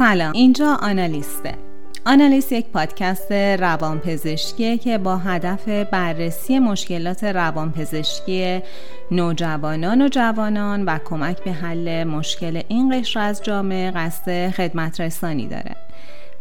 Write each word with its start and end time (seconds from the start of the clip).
سلام 0.00 0.32
اینجا 0.32 0.78
آنالیسته. 0.82 1.54
آنالیست 2.06 2.52
یک 2.52 2.66
پادکست 2.66 3.32
روانپزشکیه 3.32 4.78
که 4.78 4.98
با 4.98 5.16
هدف 5.16 5.68
بررسی 5.68 6.58
مشکلات 6.58 7.24
روانپزشکی 7.24 8.62
نوجوانان 9.10 10.02
و 10.02 10.08
جوانان 10.08 10.84
و 10.84 10.98
کمک 10.98 11.44
به 11.44 11.52
حل 11.52 12.04
مشکل 12.04 12.62
این 12.68 13.00
قشر 13.00 13.20
از 13.20 13.42
جامعه 13.42 13.90
قصد 13.90 14.50
خدمت 14.50 15.00
رسانی 15.00 15.46
داره. 15.46 15.76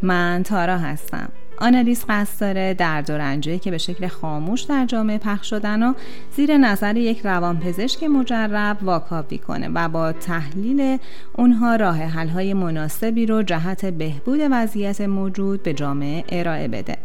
من 0.01 0.43
تارا 0.43 0.77
هستم. 0.77 1.29
آنالیز 1.59 2.05
قصد 2.09 2.41
داره 2.41 2.73
درد 2.73 3.09
و 3.09 3.58
که 3.58 3.72
به 3.72 3.77
شکل 3.77 4.08
خاموش 4.08 4.62
در 4.62 4.86
جامعه 4.86 5.18
پخش 5.18 5.49
شدن 5.49 5.84
و 5.84 5.94
زیر 6.35 6.58
نظر 6.58 6.98
یک 6.98 7.22
روانپزشک 7.26 8.04
مجرب 8.04 8.77
واکاوی 8.82 9.38
کنه 9.38 9.70
و 9.73 9.90
با 9.90 10.12
تحلیل 10.12 10.98
اونها 11.35 11.76
راه 11.76 11.98
حلهای 11.98 12.54
مناسبی 12.54 13.26
رو 13.26 13.44
جهت 13.44 13.85
بهبود 13.85 14.40
وضعیت 14.52 15.02
موجود 15.02 15.63
به 15.63 15.73
جامعه 15.73 16.23
ارائه 16.30 16.68
بده. 16.68 16.98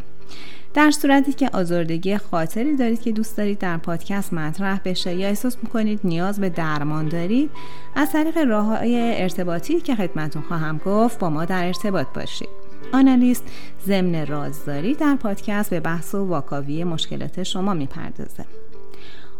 در 0.75 0.91
صورتی 0.91 1.33
که 1.33 1.51
آزردگی 1.52 2.16
خاطری 2.16 2.77
دارید 2.77 3.01
که 3.01 3.13
دوست 3.13 3.37
دارید 3.37 3.59
در 3.59 3.77
پادکست 3.77 4.33
مطرح 4.33 4.80
بشه 4.85 5.15
یا 5.15 5.29
احساس 5.29 5.57
می‌کنید 5.63 6.01
نیاز 6.05 6.41
به 6.41 6.49
درمان 6.49 7.09
دارید 7.09 7.51
از 7.97 8.13
طریق 8.13 8.39
راه 8.39 8.65
های 8.66 9.23
ارتباطی 9.23 9.80
که 9.80 9.95
خدمتون 9.95 10.43
خواهم 10.43 10.80
گفت 10.87 11.19
با 11.19 11.30
ما 11.30 11.45
در 11.45 11.66
ارتباط 11.66 12.07
باشید. 12.15 12.63
آنالیست 12.95 13.45
ضمن 13.87 14.27
رازداری 14.27 14.95
در 14.95 15.16
پادکست 15.16 15.71
به 15.71 15.80
بحث 15.80 16.15
و 16.15 16.27
واکاوی 16.27 16.85
مشکلات 16.85 17.43
شما 17.43 17.74
می‌پردازه. 17.74 18.45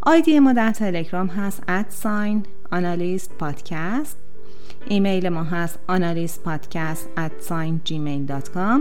آیدی 0.03 0.39
ما 0.39 0.53
در 0.53 0.73
تلگرام 0.73 1.27
هست 1.27 1.63
at 1.69 1.93
sign 1.93 2.43
analyst 2.73 3.35
podcast 3.39 4.17
ایمیل 4.87 5.29
ما 5.29 5.45
هست 5.45 5.79
analyst 5.87 6.43
podcast 6.43 7.09
gmail.com 7.87 8.81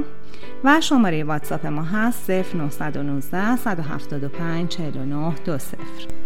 و 0.63 0.81
شماره 0.81 1.23
واتساپ 1.23 1.65
ما 1.65 1.83
هست 1.83 2.29
0919 2.29 3.55
175 3.55 4.69
49 4.69 5.35
20 5.45 6.22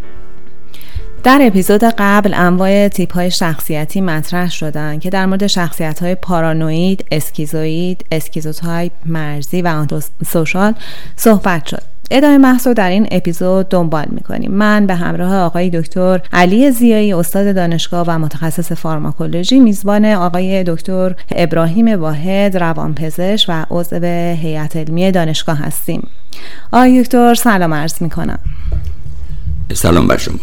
در 1.24 1.40
اپیزود 1.42 1.84
قبل 1.84 2.34
انواع 2.34 2.88
تیپ 2.88 3.14
های 3.14 3.32
شخصیتی 3.32 4.02
مطرح 4.02 4.50
شدن 4.50 5.00
که 5.00 5.10
در 5.10 5.26
مورد 5.26 5.48
شخصیت 5.48 6.00
های 6.00 6.16
پارانوید، 6.16 7.06
اسکیزوید، 7.12 8.06
اسکیزوتایپ، 8.12 8.92
مرزی 9.06 9.62
و 9.62 9.86
سوشال 10.28 10.74
صحبت 11.16 11.66
شد. 11.66 11.82
ادامه 12.12 12.38
محصول 12.38 12.74
در 12.74 12.90
این 12.90 13.08
اپیزود 13.12 13.70
دنبال 13.70 14.06
می‌کنیم. 14.10 14.52
من 14.52 14.88
به 14.88 14.96
همراه 14.96 15.36
آقای 15.36 15.70
دکتر 15.70 16.22
علی 16.34 16.72
زیایی 16.72 17.14
استاد 17.14 17.56
دانشگاه 17.56 18.06
و 18.08 18.20
متخصص 18.20 18.72
فارماکولوژی 18.72 19.60
میزبان 19.60 20.06
آقای 20.06 20.64
دکتر 20.64 21.16
ابراهیم 21.32 22.02
واحد 22.02 22.58
روانپزشک 22.58 23.46
و 23.50 23.66
عضو 23.70 24.06
هیئت 24.42 24.76
علمی 24.76 25.12
دانشگاه 25.12 25.58
هستیم. 25.58 26.08
آقای 26.72 27.04
دکتر 27.04 27.36
سلام 27.36 27.74
عرض 27.74 28.02
می‌کنم. 28.02 28.40
سلام 29.74 30.08
بر 30.08 30.18
شما. 30.18 30.40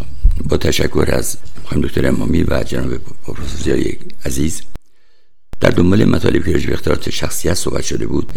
با 0.48 0.56
تشکر 0.56 1.08
از 1.12 1.36
خانم 1.64 1.82
دکتر 1.82 2.06
امامی 2.06 2.42
و 2.42 2.62
جناب 2.62 2.94
پروفسور 3.26 3.82
عزیز. 4.24 4.62
در 5.60 5.70
دنبال 5.70 6.04
مطالبی 6.04 6.60
که 6.60 6.66
به 6.66 6.72
اختیارات 6.72 7.10
شخصیت 7.10 7.54
صحبت 7.54 7.84
شده 7.84 8.06
بود 8.06 8.32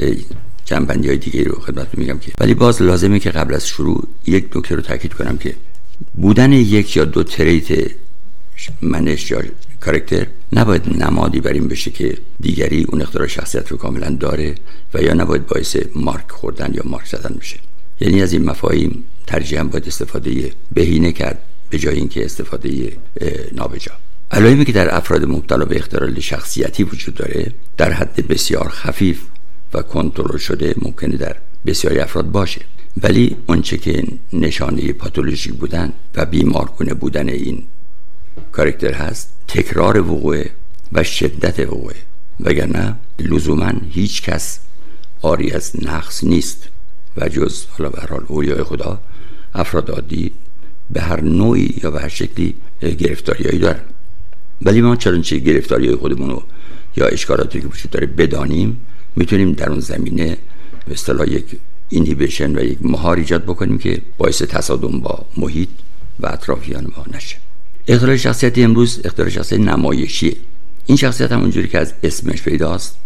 جنبندی 0.65 1.07
های 1.07 1.17
دیگه 1.17 1.43
رو 1.43 1.59
خدمت 1.59 1.87
میگم 1.97 2.19
که 2.19 2.31
ولی 2.39 2.53
باز 2.53 2.81
لازمه 2.81 3.19
که 3.19 3.29
قبل 3.29 3.53
از 3.53 3.67
شروع 3.67 4.07
یک 4.25 4.57
نکته 4.57 4.75
رو 4.75 4.81
تاکید 4.81 5.13
کنم 5.13 5.37
که 5.37 5.55
بودن 6.15 6.51
یک 6.51 6.97
یا 6.97 7.05
دو 7.05 7.23
تریت 7.23 7.91
منش 8.81 9.31
یا 9.31 9.41
کارکتر 9.79 10.27
نباید 10.53 11.03
نمادی 11.03 11.41
بر 11.41 11.53
این 11.53 11.67
بشه 11.67 11.91
که 11.91 12.17
دیگری 12.39 12.83
اون 12.89 13.01
اختیار 13.01 13.27
شخصیت 13.27 13.67
رو 13.67 13.77
کاملا 13.77 14.09
داره 14.09 14.55
و 14.93 15.01
یا 15.01 15.13
نباید 15.13 15.47
باعث 15.47 15.77
مارک 15.95 16.31
خوردن 16.31 16.73
یا 16.73 16.81
مارک 16.85 17.05
زدن 17.07 17.35
بشه. 17.39 17.57
یعنی 17.99 18.21
از 18.21 18.33
این 18.33 18.45
مفاهیم 18.45 19.03
ترجیحاً 19.27 19.63
باید 19.63 19.87
استفاده 19.87 20.51
بهینه 20.71 21.11
کرد. 21.11 21.39
به 21.69 21.79
جای 21.79 21.95
اینکه 21.95 22.25
استفاده 22.25 22.97
نابجا. 23.51 23.91
علائمی 24.31 24.65
که 24.65 24.71
در 24.71 24.95
افراد 24.95 25.25
مبتلا 25.25 25.65
به 25.65 25.75
اختلال 25.75 26.19
شخصیتی 26.19 26.83
وجود 26.83 27.15
داره 27.15 27.53
در 27.77 27.91
حد 27.91 28.27
بسیار 28.27 28.69
خفیف 28.69 29.21
و 29.73 29.81
کنترل 29.81 30.37
شده 30.37 30.75
ممکنه 30.81 31.17
در 31.17 31.35
بسیاری 31.65 31.99
افراد 31.99 32.31
باشه. 32.31 32.61
ولی 33.03 33.37
اونچه 33.47 33.77
که 33.77 34.03
نشانه 34.33 34.93
پاتولوژیک 34.93 35.53
بودن 35.53 35.93
و 36.15 36.25
بیمارگونه 36.25 36.93
بودن 36.93 37.29
این 37.29 37.63
کارکتر 38.51 38.93
هست 38.93 39.33
تکرار 39.47 40.01
وقوع 40.01 40.45
و 40.93 41.03
شدت 41.03 41.59
وقوع. 41.59 41.93
وگرنه 42.39 42.95
لزوما 43.19 43.71
هیچ 43.89 44.21
کس 44.21 44.59
آری 45.21 45.51
از 45.51 45.71
نقص 45.83 46.23
نیست. 46.23 46.69
و 47.17 47.29
جز 47.29 47.65
حالا 47.65 47.89
به 47.89 48.01
حال 48.09 48.25
اولیای 48.27 48.63
خدا 48.63 48.99
افراد 49.53 49.91
عادی 49.91 50.31
به 50.89 51.01
هر 51.01 51.21
نوعی 51.21 51.75
یا 51.83 51.91
به 51.91 52.01
هر 52.01 52.07
شکلی 52.07 52.53
گرفتاریایی 52.81 53.59
دارن. 53.59 53.79
ولی 54.61 54.81
ما 54.81 54.95
چه 54.95 55.37
گرفتاری 55.37 55.95
خودمون 55.95 56.29
رو 56.29 56.43
یا 56.97 57.05
اشکالاتی 57.05 57.61
که 57.61 57.67
وجود 57.67 57.91
داره 57.91 58.07
بدانیم 58.07 58.77
می‌تونیم 59.15 59.51
در 59.51 59.69
اون 59.69 59.79
زمینه 59.79 60.37
به 60.85 60.93
اصطلاح 60.93 61.29
یک 61.29 61.45
اینهیبیشن 61.89 62.57
و 62.57 62.63
یک 62.63 62.77
مهار 62.81 63.17
ایجاد 63.17 63.43
بکنیم 63.43 63.77
که 63.77 64.01
باعث 64.17 64.41
تصادم 64.41 64.99
با 64.99 65.25
محیط 65.37 65.69
و 66.19 66.27
اطرافیان 66.27 66.91
ما 66.97 67.05
نشه. 67.13 67.37
اختلال 67.87 68.17
شخصیتی 68.17 68.63
امروز 68.63 69.01
اختلال 69.05 69.29
شخصیت 69.29 69.59
نمایشیه. 69.59 70.35
این 70.85 70.97
شخصیت 70.97 71.31
هم 71.31 71.41
اونجوری 71.41 71.67
که 71.67 71.79
از 71.79 71.93
اسمش 72.03 72.41
پیداست. 72.41 72.97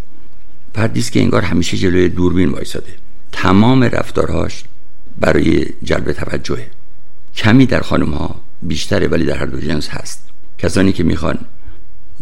پردیست 0.73 1.11
که 1.11 1.19
انگار 1.19 1.41
همیشه 1.41 1.77
جلوی 1.77 2.09
دوربین 2.09 2.49
وایساده. 2.49 2.93
تمام 3.31 3.83
رفتارهاش 3.83 4.63
برای 5.19 5.65
جلب 5.83 6.11
توجهه. 6.11 6.67
کمی 7.35 7.65
در 7.65 7.81
خانم 7.81 8.13
ها 8.13 8.35
بیشتره 8.61 9.07
ولی 9.07 9.25
در 9.25 9.37
هر 9.37 9.45
دو 9.45 9.59
جنس 9.59 9.89
هست. 9.89 10.29
کسانی 10.57 10.91
که 10.91 11.03
می‌خوان 11.03 11.37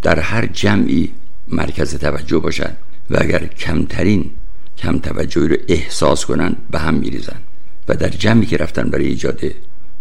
در 0.02 0.20
هر 0.20 0.46
جمعی 0.46 1.12
مرکز 1.48 1.96
توجه 1.96 2.40
باشن 2.40 2.76
و 3.10 3.18
اگر 3.22 3.46
کمترین 3.46 4.32
کم 4.78 4.98
توجهی 4.98 5.48
رو 5.48 5.56
احساس 5.68 6.26
کنن 6.26 6.56
به 6.72 6.80
هم 6.80 6.94
میریزن. 6.94 7.42
و 7.88 7.96
در 7.96 8.10
جمعی 8.10 8.46
که 8.46 8.58
رفتن 8.58 8.90
برای 8.90 9.08
ایجاد 9.08 9.42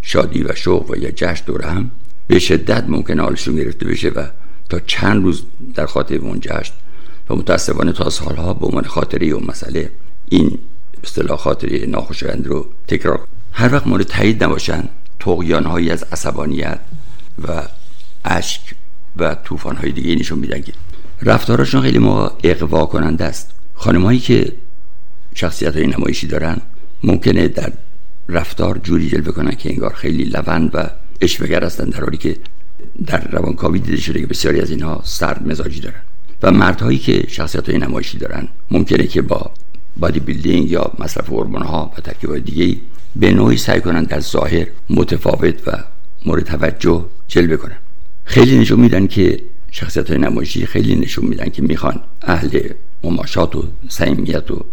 شادی 0.02 0.42
و 0.42 0.54
شوق 0.54 0.90
و 0.90 0.96
یا 0.96 1.10
جشن 1.10 1.44
دور 1.46 1.62
هم 1.62 1.90
به 2.26 2.38
شدت 2.38 2.84
ممکن 2.88 3.20
حالشون 3.20 3.56
گرفته 3.56 3.86
بشه 3.86 4.08
و 4.08 4.26
تا 4.68 4.80
چند 4.80 5.24
روز 5.24 5.42
در 5.74 5.86
خاطر 5.86 6.14
اون 6.14 6.40
جشن 6.40 6.72
و 7.30 7.34
متاسفانه 7.34 7.92
تا 7.92 8.10
سالها 8.10 8.54
به 8.54 8.66
عنوان 8.66 8.84
خاطره 8.84 9.26
اون 9.26 9.44
مسئله 9.48 9.90
این 10.28 10.58
اصطلاح 11.04 11.38
خاطره 11.38 11.86
ناخوشایند 11.86 12.46
رو 12.46 12.66
تکرار 12.88 13.26
هر 13.58 13.72
وقت 13.74 13.86
مورد 13.86 14.06
تایید 14.06 14.44
نباشن 14.44 14.88
تقیان 15.20 15.64
هایی 15.64 15.90
از 15.90 16.04
عصبانیت 16.12 16.78
و 17.48 17.62
اشک 18.24 18.60
و 19.16 19.34
طوفان 19.34 19.76
های 19.76 19.92
دیگه 19.92 20.14
نشون 20.14 20.38
میدن 20.38 20.60
که 20.60 20.72
رفتارشون 21.22 21.82
خیلی 21.82 21.98
ما 21.98 22.32
اقوا 22.44 22.86
کننده 22.86 23.24
است. 23.24 23.50
هایی 23.76 24.18
که 24.18 24.52
شخصیت 25.34 25.76
های 25.76 25.86
نمایشی 25.86 26.26
دارن 26.26 26.56
ممکنه 27.02 27.48
در 27.48 27.72
رفتار 28.28 28.78
جوری 28.78 29.08
جلوه 29.08 29.32
کنن 29.32 29.50
که 29.50 29.70
انگار 29.70 29.92
خیلی 29.92 30.24
لوند 30.24 30.70
و 30.74 30.90
اشوگر 31.20 31.64
هستن 31.64 31.84
در 31.84 32.00
حالی 32.00 32.16
که 32.16 32.36
در 33.06 33.28
روانکاوی 33.30 33.78
دیده 33.78 33.96
شده 33.96 34.20
که 34.20 34.26
بسیاری 34.26 34.60
از 34.60 34.70
اینها 34.70 35.00
سرد 35.04 35.48
مزاجی 35.48 35.80
دارن. 35.80 36.00
و 36.42 36.50
مردهایی 36.50 36.98
که 36.98 37.24
شخصیت 37.28 37.68
های 37.68 37.78
نمایشی 37.78 38.18
دارن 38.18 38.48
ممکنه 38.70 39.06
که 39.06 39.22
با 39.22 39.50
بادی 39.96 40.20
بیلدینگ 40.20 40.70
یا 40.70 40.92
مصرف 40.98 41.28
هورمون 41.28 41.62
ها 41.62 41.92
و 41.98 42.00
ترکیبات 42.00 42.38
دیگه 42.38 42.80
به 43.18 43.32
نوعی 43.32 43.56
سعی 43.56 43.80
کنن 43.80 44.04
در 44.04 44.20
ظاهر 44.20 44.66
متفاوت 44.90 45.68
و 45.68 45.84
مورد 46.26 46.44
توجه 46.44 47.04
جلوه 47.28 47.56
کنن. 47.56 47.76
خیلی 48.24 48.58
نشون 48.58 48.80
میدن 48.80 49.06
که 49.06 49.40
شخصیت 49.70 50.10
های 50.10 50.18
نمایشی 50.18 50.66
خیلی 50.66 50.96
نشون 50.96 51.26
میدن 51.26 51.48
که 51.48 51.62
می‌خوان 51.62 52.00
اهل 52.22 52.60
مماشات 53.04 53.56
و 53.56 53.64
صمیمیت 53.88 54.50
و 54.50 54.64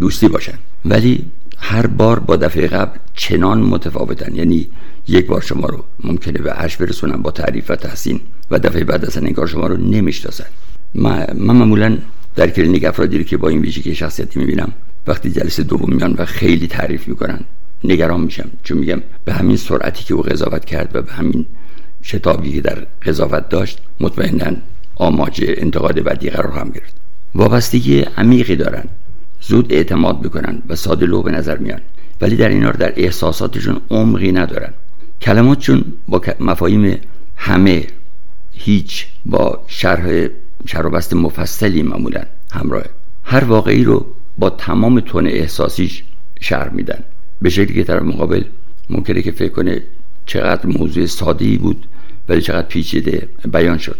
دوستی 0.00 0.28
باشن. 0.28 0.58
ولی 0.84 1.24
هر 1.58 1.86
بار 1.86 2.18
با 2.18 2.36
دفعه 2.36 2.66
قبل 2.66 2.98
چنان 3.14 3.60
متفاوتن. 3.60 4.34
یعنی 4.34 4.68
یک 5.08 5.26
بار 5.26 5.40
شما 5.40 5.66
رو 5.66 5.84
ممکنه 6.04 6.38
به 6.38 6.50
عرش 6.50 6.76
برسونن 6.76 7.22
با 7.22 7.30
تعریف 7.30 7.70
و 7.70 7.76
تحسین 7.76 8.20
و 8.50 8.58
دفعه 8.58 8.84
بعد 8.84 9.04
اصلا 9.04 9.26
انگار 9.26 9.46
شما 9.46 9.66
رو 9.66 9.76
نمی‌شناسن. 9.76 10.46
من 10.94 11.26
معمولا 11.34 11.98
در 12.36 12.50
کلینیک 12.50 12.84
افرادی 12.84 13.18
رو 13.18 13.24
که 13.24 13.36
با 13.36 13.48
این 13.48 13.60
ویژگی 13.60 13.94
شخصیتی 13.94 14.40
می‌بینم 14.40 14.72
وقتی 15.06 15.30
جلسه 15.30 15.62
دوم 15.62 15.94
میان 15.94 16.14
و 16.18 16.24
خیلی 16.24 16.66
تعریف 16.66 17.08
می‌کنن. 17.08 17.40
نگران 17.84 18.20
میشم. 18.20 18.50
چون 18.62 18.78
میگم 18.78 19.02
به 19.24 19.32
همین 19.32 19.56
سرعتی 19.56 20.04
که 20.04 20.14
او 20.14 20.22
قضاوت 20.22 20.64
کرد 20.64 20.96
و 20.96 21.02
به 21.02 21.12
همین 21.12 21.46
شتابی 22.02 22.52
که 22.52 22.60
در 22.60 22.86
قضاوت 23.02 23.48
داشت 23.48 23.78
مطمئنا 24.00 24.56
آماج 24.96 25.44
انتقاد 25.46 26.02
بعدی 26.02 26.30
قرار 26.30 26.52
هم 26.52 26.70
گرفت. 26.70 26.94
وابستگی 27.34 28.00
عمیقی 28.00 28.56
دارن 28.56 28.84
زود 29.40 29.72
اعتماد 29.72 30.22
می‌کنن 30.22 30.62
و 30.68 30.76
ساده 30.76 31.06
لو 31.06 31.22
به 31.22 31.30
نظر 31.30 31.56
میان. 31.56 31.80
ولی 32.20 32.36
در 32.36 32.48
اینا 32.48 32.70
در 32.70 32.92
احساساتشون 32.96 33.80
عمقی 33.90 34.32
ندارن. 34.32 34.72
کلماتشون 35.20 35.84
با 36.08 36.22
مفاهیم 36.40 36.98
همه 37.36 37.86
هیچ 38.52 39.06
با 39.26 39.64
شرح 39.66 40.28
شرابست 40.66 41.14
مفصلی 41.14 41.82
معمولا 41.82 42.22
همراه. 42.52 42.82
هر 43.24 43.44
واقعی 43.44 43.84
رو 43.84 44.06
با 44.38 44.50
تمام 44.50 45.00
تون 45.00 45.26
احساسیش 45.26 46.02
شهر 46.40 46.68
میدن. 46.68 47.04
به 47.42 47.50
شکلی 47.50 47.74
که 47.74 47.84
طرف 47.84 48.02
مقابل 48.02 48.44
ممکنه 48.90 49.22
که 49.22 49.30
فکر 49.30 49.52
کنه 49.52 49.82
چقدر 50.26 50.66
موضوع 50.66 51.06
ساده‌ای 51.06 51.56
بود 51.56 51.86
ولی 52.28 52.40
چقدر 52.40 52.66
پیچیده 52.66 53.28
بیان 53.52 53.78
شد. 53.78 53.96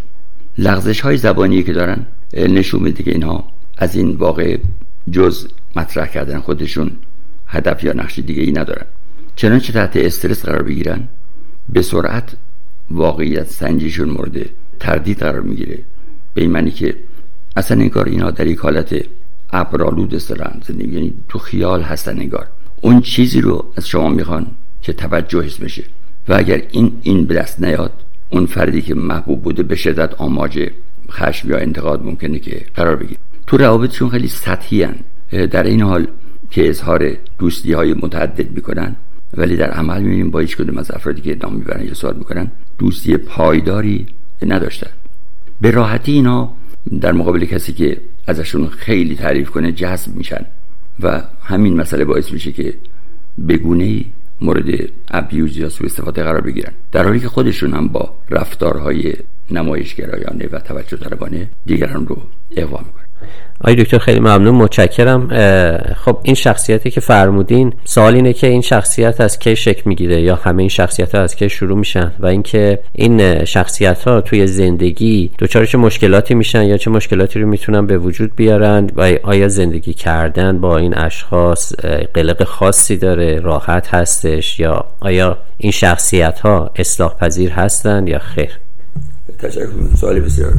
لغزش 0.59 1.01
های 1.01 1.17
زبانی 1.17 1.63
که 1.63 1.73
دارن 1.73 2.07
نشون 2.33 2.83
میده 2.83 3.03
که 3.03 3.11
اینها 3.11 3.53
از 3.79 3.97
این 3.97 4.17
واقع 4.17 4.59
جز 5.11 5.49
مطرح 5.77 6.07
کردن 6.07 6.41
خودشون 6.41 6.91
هدف 7.47 7.85
یا 7.85 7.93
نقش 7.93 8.19
دیگه 8.19 8.43
ای 8.43 8.53
ندارن. 8.53 8.87
چنانچه 9.37 9.73
تحت 9.73 9.97
استرس 9.97 10.45
قرار 10.45 10.63
بگیرن 10.63 11.09
به 11.69 11.83
سرعت 11.83 12.37
واقعیت 12.91 13.47
سنجیشون 13.51 14.09
مورد 14.09 14.47
تردید 14.81 15.19
قرار 15.19 15.41
می‌گیره. 15.41 15.79
به 16.35 16.43
این 16.43 16.51
معنی 16.51 16.71
که 16.71 16.97
اصلا 17.57 17.81
انگار 17.81 18.09
اینا 18.09 18.31
در 18.31 18.47
یک 18.47 18.59
حالت 18.59 19.05
ابرالود 19.53 20.15
استران 20.15 20.63
زندگی 20.67 20.95
یعنی 20.95 21.15
تو 21.29 21.39
خیال 21.39 21.83
هستن 21.83 22.19
انگار. 22.21 22.47
اون 22.81 23.01
چیزی 23.01 23.41
رو 23.41 23.65
از 23.77 23.89
شما 23.89 24.09
می‌خوان 24.09 24.47
که 24.83 24.93
توجه 24.93 25.43
حس 25.43 25.57
بشه. 25.57 25.85
و 26.29 26.35
اگر 26.35 26.63
این 26.71 26.93
این 27.03 27.25
به 27.25 27.35
دست 27.35 27.63
نیاد 27.63 27.93
اون 28.31 28.47
فردی 28.47 28.83
که 28.83 28.95
محبوب 28.95 29.43
بوده 29.43 29.63
به 29.63 29.77
شدت 29.77 30.15
آماج 30.15 30.71
خشم 31.11 31.51
یا 31.51 31.57
انتقاد 31.59 32.05
ممکنه 32.05 32.39
که 32.39 32.65
قرار 32.75 32.97
بگیره. 32.97 33.21
تو 33.47 33.57
روابطشون 33.57 34.09
خیلی 34.09 34.29
سطحی 34.29 34.83
هن. 34.83 34.97
در 35.47 35.63
این 35.63 35.83
حال 35.83 36.07
که 36.51 36.69
اظهار 36.69 37.17
دوستی 37.39 37.73
های 37.73 37.95
متعدد 37.95 38.51
می‌کنن 38.51 38.97
ولی 39.37 39.57
در 39.57 39.71
عمل 39.71 40.03
می‌بینیم 40.03 40.31
با 40.31 40.39
هیچ 40.39 40.57
کدوم 40.57 40.79
از 40.79 40.91
افرادی 40.91 41.21
که 41.21 41.37
نام 41.43 41.55
می‌برن 41.55 41.87
یا 41.87 41.95
سوال 41.95 42.17
می‌کنن 42.17 42.51
دوستی 42.79 43.17
پایداری 43.17 44.07
نداشتن. 44.47 44.91
به 45.61 45.71
راحتی 45.71 46.13
اینا 46.13 46.53
در 47.01 47.13
مقابل 47.13 47.45
کسی 47.45 47.73
که 47.73 48.01
ازشون 48.27 48.69
خیلی 48.69 49.17
تعریف 49.17 49.51
کنه 49.51 49.73
جذب 49.73 50.17
میشن. 50.17 50.45
و 51.03 51.23
همین 51.43 51.77
مسئله 51.77 52.05
باعث 52.05 52.33
میشه 52.33 52.53
که 52.53 52.75
بگونه 53.49 53.85
ای 53.85 54.05
مورد 54.41 54.65
ابیوز 55.11 55.57
یا 55.57 55.69
سوء 55.69 55.87
استفاده 55.87 56.23
قرار 56.23 56.41
بگیرن. 56.41 56.73
در 56.93 57.05
حالی 57.05 57.21
که 57.21 57.29
خودشون 57.29 57.75
هم 57.75 57.89
با 57.89 58.15
رفتارهای 58.31 59.15
نمایشگرایانه 59.51 60.49
و 60.53 60.59
توجه 60.59 60.97
طلبانه 60.97 61.51
دیگران 61.67 62.07
رو 62.07 62.23
اقوا 62.57 62.79
می‌کنن. 62.79 63.08
آی 63.61 63.75
دکتر 63.75 63.99
خیلی 63.99 64.21
ممنون. 64.21 64.55
متشکرم. 64.55 65.29
خب 65.95 66.19
این 66.23 66.35
شخصیتی 66.35 66.91
که 66.91 67.01
فرمودین 67.01 67.73
سوال 67.85 68.15
اینه 68.15 68.33
که 68.33 68.47
این 68.47 68.61
شخصیت 68.61 69.21
از 69.21 69.39
کی 69.39 69.57
شکل 69.57 69.83
می‌گیره 69.85 70.21
یا 70.21 70.37
همه 70.37 70.63
این 70.63 70.69
شخصیت 70.69 71.15
ها 71.15 71.21
از 71.21 71.37
کی 71.37 71.49
شروع 71.49 71.79
میشن 71.79 72.13
و 72.19 72.27
اینکه 72.27 72.79
این 72.93 73.45
شخصیت 73.45 74.03
ها 74.03 74.21
توی 74.21 74.47
زندگی 74.47 75.31
دچار 75.39 75.67
چه 75.67 75.79
مشکلاتی 75.79 76.35
میشن 76.35 76.63
یا 76.63 76.77
چه 76.77 76.91
مشکلاتی 76.91 77.41
رو 77.41 77.49
می‌تونن 77.49 77.87
به 77.87 77.99
وجود 77.99 78.37
بیارن 78.37 78.91
و 78.97 79.13
آیا 79.23 79.49
زندگی 79.49 79.95
کردن 79.95 80.61
با 80.61 80.79
این 80.79 80.99
اشخاص 80.99 81.73
قلق 82.15 82.45
خاصی 82.45 82.97
داره 82.97 83.41
راحت 83.41 83.95
هستش 83.95 84.61
یا 84.61 84.85
آیا 85.01 85.39
این 85.59 85.73
شخصیت 85.73 86.41
ها 86.41 86.71
اصلاح 86.77 87.15
پذیر 87.17 87.51
هستن 87.51 88.07
یا 88.07 88.19
خیر؟ 88.19 88.51
تشکر. 89.39 89.67
سوالی 90.01 90.21
بسیار. 90.21 90.53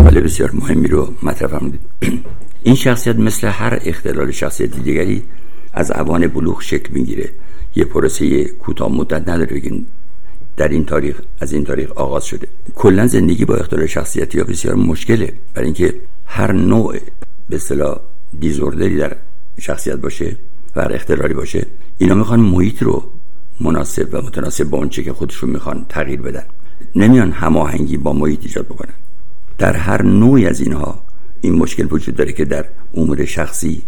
سوال 0.00 0.20
بسیار 0.20 0.50
مهمی 0.54 0.88
رو 0.88 1.14
مطرح 1.22 1.48
فرمودید. 1.48 1.80
این 2.62 2.74
شخصیت 2.74 3.16
مثل 3.16 3.48
هر 3.48 3.78
اختلال 3.84 4.30
شخصیت 4.30 4.70
دیگری 4.70 5.22
از 5.72 5.90
اوان 5.90 6.26
بلوغ 6.26 6.62
شکل 6.62 6.92
می‌گیره. 6.92 7.30
یه 7.76 7.84
پروسه 7.84 8.44
کوتاه 8.44 8.92
مدت 8.92 9.28
نداره 9.28 9.54
بگین 9.54 9.86
در 10.56 10.68
این 10.68 10.84
تاریخ 10.84 11.20
از 11.40 11.52
این 11.52 11.64
تاریخ 11.64 11.92
آغاز 11.92 12.24
شده. 12.24 12.48
کلا 12.74 13.06
زندگی 13.06 13.44
با 13.44 13.54
اختلال 13.54 13.86
شخصیتی 13.86 14.38
یا 14.38 14.44
بسیار 14.44 14.74
مشکله. 14.74 15.32
برای 15.54 15.66
اینکه 15.66 15.94
هر 16.26 16.52
نوع 16.52 16.96
به 17.48 17.56
اصطلاح 17.56 18.00
دیزوردری 18.40 18.96
در 18.96 19.16
شخصیت 19.58 19.96
باشه 19.96 20.36
و 20.76 20.82
هر 20.82 20.92
اختلالی 20.92 21.34
باشه 21.34 21.66
اینا 21.98 22.14
می‌خوان 22.14 22.40
محیط 22.40 22.82
رو 22.82 23.04
مناسب 23.60 24.08
و 24.12 24.22
متناسب 24.22 24.64
با 24.64 24.78
اونچه 24.78 25.02
که 25.02 25.12
خودشون 25.12 25.50
می‌خوان 25.50 25.86
تغییر 25.88 26.20
بدن. 26.20 26.44
نمیان 26.96 27.32
هماهنگی 27.32 27.96
با 27.96 28.12
محیط 28.12 28.40
ایجاد 28.42 28.66
بکنن. 28.66 28.94
در 29.60 29.76
هر 29.76 30.02
نوعی 30.02 30.46
از 30.46 30.60
اینها 30.60 31.02
این 31.40 31.54
مشکل 31.54 31.86
وجود 31.90 32.14
داره 32.14 32.32
که 32.32 32.44
در 32.44 32.64
امور 32.94 33.24
شخصی 33.24 33.82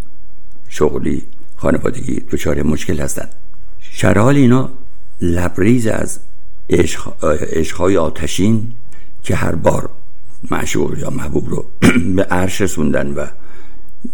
شغلی 0.68 1.22
خانوادگی 1.56 2.20
دچار 2.30 2.62
مشکل 2.62 3.00
هستند. 3.00 3.28
شرحال 3.80 4.36
اینا 4.36 4.70
لبریز 5.20 5.86
از 5.86 6.18
عشقهای 7.52 7.96
آتشین 7.96 8.72
که 9.22 9.34
هر 9.34 9.54
بار 9.54 9.90
معشوق 10.50 10.98
یا 10.98 11.10
محبوب 11.10 11.48
رو 11.50 11.64
به 12.16 12.22
عرش 12.22 12.60
رسوندن 12.60 13.14
و 13.14 13.26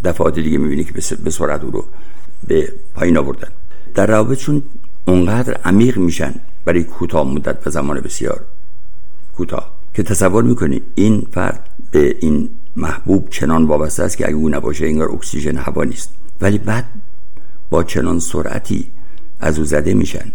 دفعات 0.05 0.39
دیگه 0.39 0.59
می‌بینی 0.59 0.85
که 0.85 0.93
به 1.25 1.31
سرعت 1.31 1.65
او 1.65 1.71
رو 1.71 1.85
به 2.47 2.73
پایین 2.95 3.17
آوردن. 3.17 3.49
در 3.95 4.07
روابطشون 4.07 4.63
اونقدر 5.05 5.55
عمیق 5.55 5.99
میشن 5.99 6.35
برای 6.65 6.85
کوتاه 6.85 7.27
مدت 7.27 7.67
و 7.67 7.71
زمان 7.71 8.01
بسیار 8.01 8.45
کوتاه. 9.37 9.78
که 9.99 10.05
تصور 10.05 10.45
می‌کنی 10.45 10.83
این 10.95 11.27
فرد 11.33 11.69
به 11.91 12.17
این 12.21 12.49
محبوب 12.77 13.29
چنان 13.31 13.65
وابسته 13.65 14.03
است 14.03 14.17
که 14.17 14.27
اگه 14.27 14.37
او 14.37 14.49
نباشه 14.49 14.87
انگار 14.87 15.11
اکسیژن 15.11 15.57
هوا 15.57 15.85
نیست. 15.85 16.13
ولی 16.41 16.59
بعد 16.59 16.85
با 17.71 17.85
چنان 17.85 18.19
سرعتی 18.19 18.87
از 19.41 19.59
او 19.59 19.65
زده 19.65 19.95
میشن 19.95 20.33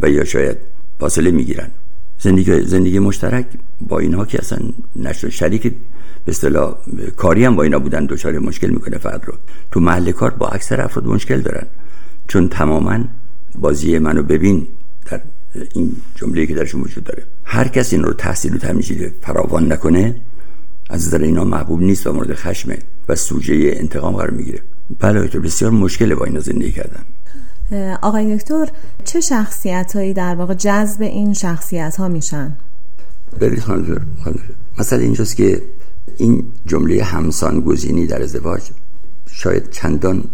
و 0.00 0.10
یا 0.10 0.24
شاید 0.24 0.56
فاصله 1.00 1.30
می‌گیرن. 1.30 1.70
زندگی 2.18 2.60
زندگی 2.60 2.98
مشترک 2.98 3.46
با 3.80 3.98
اینها 3.98 4.24
که 4.24 4.38
اصلا 4.38 4.58
نشد. 4.96 5.28
شریک 5.28 5.62
به 5.62 5.74
اصطلاح 6.28 6.74
کاری 7.16 7.44
هم 7.44 7.56
با 7.56 7.62
اینا 7.62 7.78
بودن 7.78 8.06
دچار 8.06 8.38
مشکل 8.38 8.70
می‌کنه 8.70 8.98
فرد 8.98 9.24
رو. 9.26 9.34
تو 9.70 9.80
محل 9.80 10.12
کار 10.12 10.30
با 10.30 10.48
اکثر 10.48 10.80
افراد 10.80 11.06
مشکل 11.06 11.40
دارن. 11.40 11.66
چون 12.28 12.48
تماما 12.48 13.04
بازی 13.58 13.98
منو 13.98 14.22
ببین 14.22 14.66
این 15.74 15.96
جمله 16.14 16.46
که 16.46 16.54
درشون 16.54 16.80
وجود 16.80 17.04
داره. 17.04 17.22
هر 17.44 17.68
کسی 17.68 17.96
این 17.96 18.04
رو 18.04 18.12
تحصیل 18.12 18.54
و 18.54 18.58
تمیزی 18.58 19.10
فراوان 19.20 19.72
نکنه 19.72 20.16
از 20.90 21.06
نظر 21.06 21.18
اینا 21.18 21.44
محبوب 21.44 21.82
نیست 21.82 22.06
و 22.06 22.12
مورد 22.12 22.34
خشمه 22.34 22.78
و 23.08 23.16
سوژه 23.16 23.70
انتقام 23.74 24.16
قرار 24.16 24.30
می‌گیره. 24.30 24.60
بله 25.00 25.28
تو 25.28 25.40
بسیار 25.40 25.70
مشکله 25.70 26.14
با 26.14 26.24
اینا 26.24 26.40
زندگی 26.40 26.72
کردن. 26.72 27.04
آقای 28.02 28.36
دکتر 28.36 28.66
چه 29.04 29.20
شخصیت 29.20 29.96
هایی 29.96 30.12
در 30.14 30.34
واقع 30.34 30.54
جذب 30.54 31.02
این 31.02 31.34
شخصیت 31.34 31.96
ها 31.96 32.08
میشن؟ 32.08 32.56
برید 33.40 33.60
خانم 33.60 34.06
مثلا 34.78 34.98
اینجاست 34.98 35.36
که 35.36 35.62
این 36.16 36.44
جمله 36.66 37.04
همسان 37.04 37.60
گزینی 37.60 38.06
در 38.06 38.22
ازدواج 38.22 38.62
شاید 39.26 39.70
چندان 39.70 40.24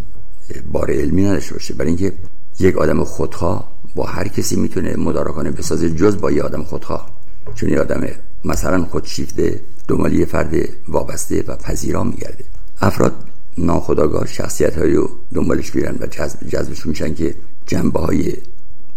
بار 0.71 0.91
علمی 0.91 1.23
نداشته 1.23 1.53
باشه. 1.53 1.73
برای 1.73 1.87
اینکه 1.87 2.13
یک 2.59 2.77
آدم 2.77 3.03
خودخواه 3.03 3.70
با 3.95 4.05
هر 4.05 4.27
کسی 4.27 4.55
می‌تونه 4.55 4.95
مدارا 4.95 5.31
کنه 5.31 5.51
بسازه 5.51 5.89
جز 5.89 6.17
با 6.17 6.31
یه 6.31 6.43
آدم 6.43 6.63
خودخواه. 6.63 7.09
چون 7.55 7.69
یه 7.69 7.79
آدم 7.79 8.07
مثلا 8.45 8.85
خودشیفته 8.85 9.61
دنبال 9.87 10.25
فرد 10.25 10.55
وابسته 10.87 11.43
و 11.47 11.55
پذیرا 11.55 12.03
میگرده. 12.03 12.43
افراد 12.81 13.13
ناخداگاه 13.57 14.27
شخصیت 14.27 14.77
های 14.77 14.93
رو 14.93 15.09
دنبالش 15.33 15.71
بیرن 15.71 15.97
و 15.99 16.07
جذب 16.07 16.47
جذبش 16.47 16.85
میشن 16.85 17.13
که 17.13 17.35
جنبه 17.65 17.99
های 17.99 18.33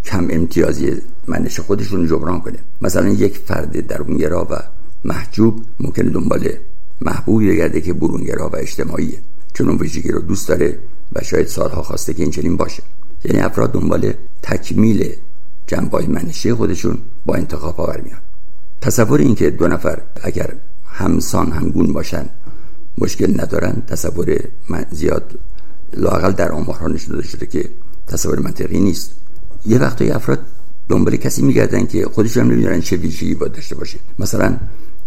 کم 0.04 0.26
امتیازی 0.30 0.92
منش 1.26 1.60
خودشون 1.60 2.06
جبران 2.06 2.40
کنه. 2.40 2.58
مثلا 2.82 3.08
یک 3.08 3.38
فرد 3.38 3.86
درونگرا 3.86 4.46
و 4.50 4.54
محجوب 5.04 5.64
ممکنه 5.80 6.10
دنبال 6.10 6.48
محبوبی 7.00 7.48
بگرده 7.48 7.80
که 7.80 7.92
برونگرا 7.92 8.48
و 8.48 8.56
اجتماعیه. 8.56 9.18
چون 9.54 9.68
اون 9.68 9.78
رو 10.10 10.20
دوست 10.20 10.48
داره 10.48 10.78
و 11.12 11.22
شاید 11.22 11.46
سالها 11.46 11.82
خواسته 11.82 12.14
که 12.14 12.22
این 12.22 12.32
چنین 12.32 12.56
باشه. 12.56 12.82
یعنی 13.25 13.40
افراد 13.40 13.73
دنبال 13.73 14.12
تکمیل 14.43 15.16
جنبای 15.66 16.07
منشی 16.07 16.54
خودشون 16.54 16.99
با 17.26 17.35
انتخاب 17.35 17.81
آور 17.81 18.00
میان 18.00 18.21
تصور 18.81 19.21
این 19.21 19.35
که 19.35 19.50
دو 19.50 19.69
نفر 19.69 20.02
اگر 20.23 20.54
همسان 20.87 21.52
همگون 21.52 21.93
باشن 21.93 22.26
مشکل 22.99 23.40
ندارن 23.40 23.83
تصور 23.87 24.38
من 24.69 24.87
زیاد 24.90 25.38
لاقل 25.97 26.33
در 26.33 26.52
آمارها 26.52 26.88
نشون 26.88 27.14
داده 27.14 27.28
شده 27.28 27.47
که 27.47 27.69
تصور 28.07 28.40
منطقی 28.40 28.81
نیست. 28.81 29.11
یه 29.66 29.78
وقتایی 29.78 30.11
افراد 30.11 30.38
دنبال 30.88 31.16
کسی 31.16 31.43
میگردن 31.43 31.87
که 31.87 32.04
خودشون 32.04 32.45
هم 32.45 32.50
نمی‌دونن 32.50 32.81
چه 32.81 32.97
ویژگی 32.97 33.35
باید 33.35 33.52
داشته 33.52 33.75
باشه. 33.75 33.99
مثلا 34.19 34.57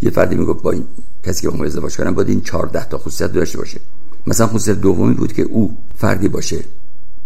یه 0.01 0.09
فردی 0.09 0.35
می‌گفت 0.35 0.61
با 0.61 0.71
این 0.71 0.83
کسی 1.23 1.41
که 1.41 1.49
با 1.49 1.65
ازدواج 1.65 1.97
کردن 1.97 2.13
باید 2.13 2.29
این 2.29 2.41
14 2.41 2.85
تا 2.89 2.97
خصوصیت 2.97 3.33
داشته 3.33 3.57
باشه. 3.57 3.79
مثلا 4.27 4.47
خصوصیت 4.47 4.81
دومی 4.81 5.13
بود 5.13 5.33
که 5.33 5.41
او 5.41 5.77
فردی 5.95 6.27
باشه. 6.27 6.63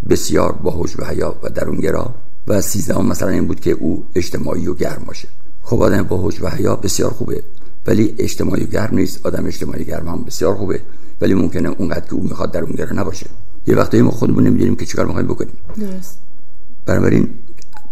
بسیار 0.09 0.51
باهوش 0.51 0.99
و 0.99 1.05
حیا 1.05 1.35
و 1.43 1.49
درونگرا 1.49 2.15
و 2.47 2.61
سیزدهم 2.61 3.07
مثلا 3.07 3.29
این 3.29 3.47
بود 3.47 3.59
که 3.59 3.71
او 3.71 4.05
اجتماعی 4.15 4.67
و 4.67 4.73
گرم 4.73 5.03
باشه. 5.07 5.27
خب 5.63 5.81
آدم 5.81 6.03
باهوش 6.03 6.41
و 6.41 6.47
حیا 6.47 6.75
بسیار 6.75 7.11
خوبه 7.11 7.43
ولی 7.87 8.15
اجتماعی 8.17 8.63
و 8.63 8.67
گرم 8.67 8.95
نیست 8.95 9.25
آدم 9.25 9.45
اجتماعی 9.45 9.85
گرم 9.85 10.07
هم 10.07 10.23
بسیار 10.23 10.55
خوبه 10.55 10.81
ولی 11.21 11.33
ممکنه 11.33 11.69
اونقدر 11.69 12.05
که 12.05 12.13
او 12.13 12.23
می‌خواد 12.23 12.51
درونگرا 12.51 13.01
نباشه. 13.01 13.25
یه 13.67 13.75
وقتی 13.75 14.01
ما 14.01 14.11
خودمون 14.11 14.47
نمی‌دونیم 14.47 14.75
که 14.75 14.85
چیکار 14.85 15.05
می‌خوایم 15.05 15.27
بکنیم. 15.27 15.53
درست. 15.79 16.19
بنابراین 16.85 17.29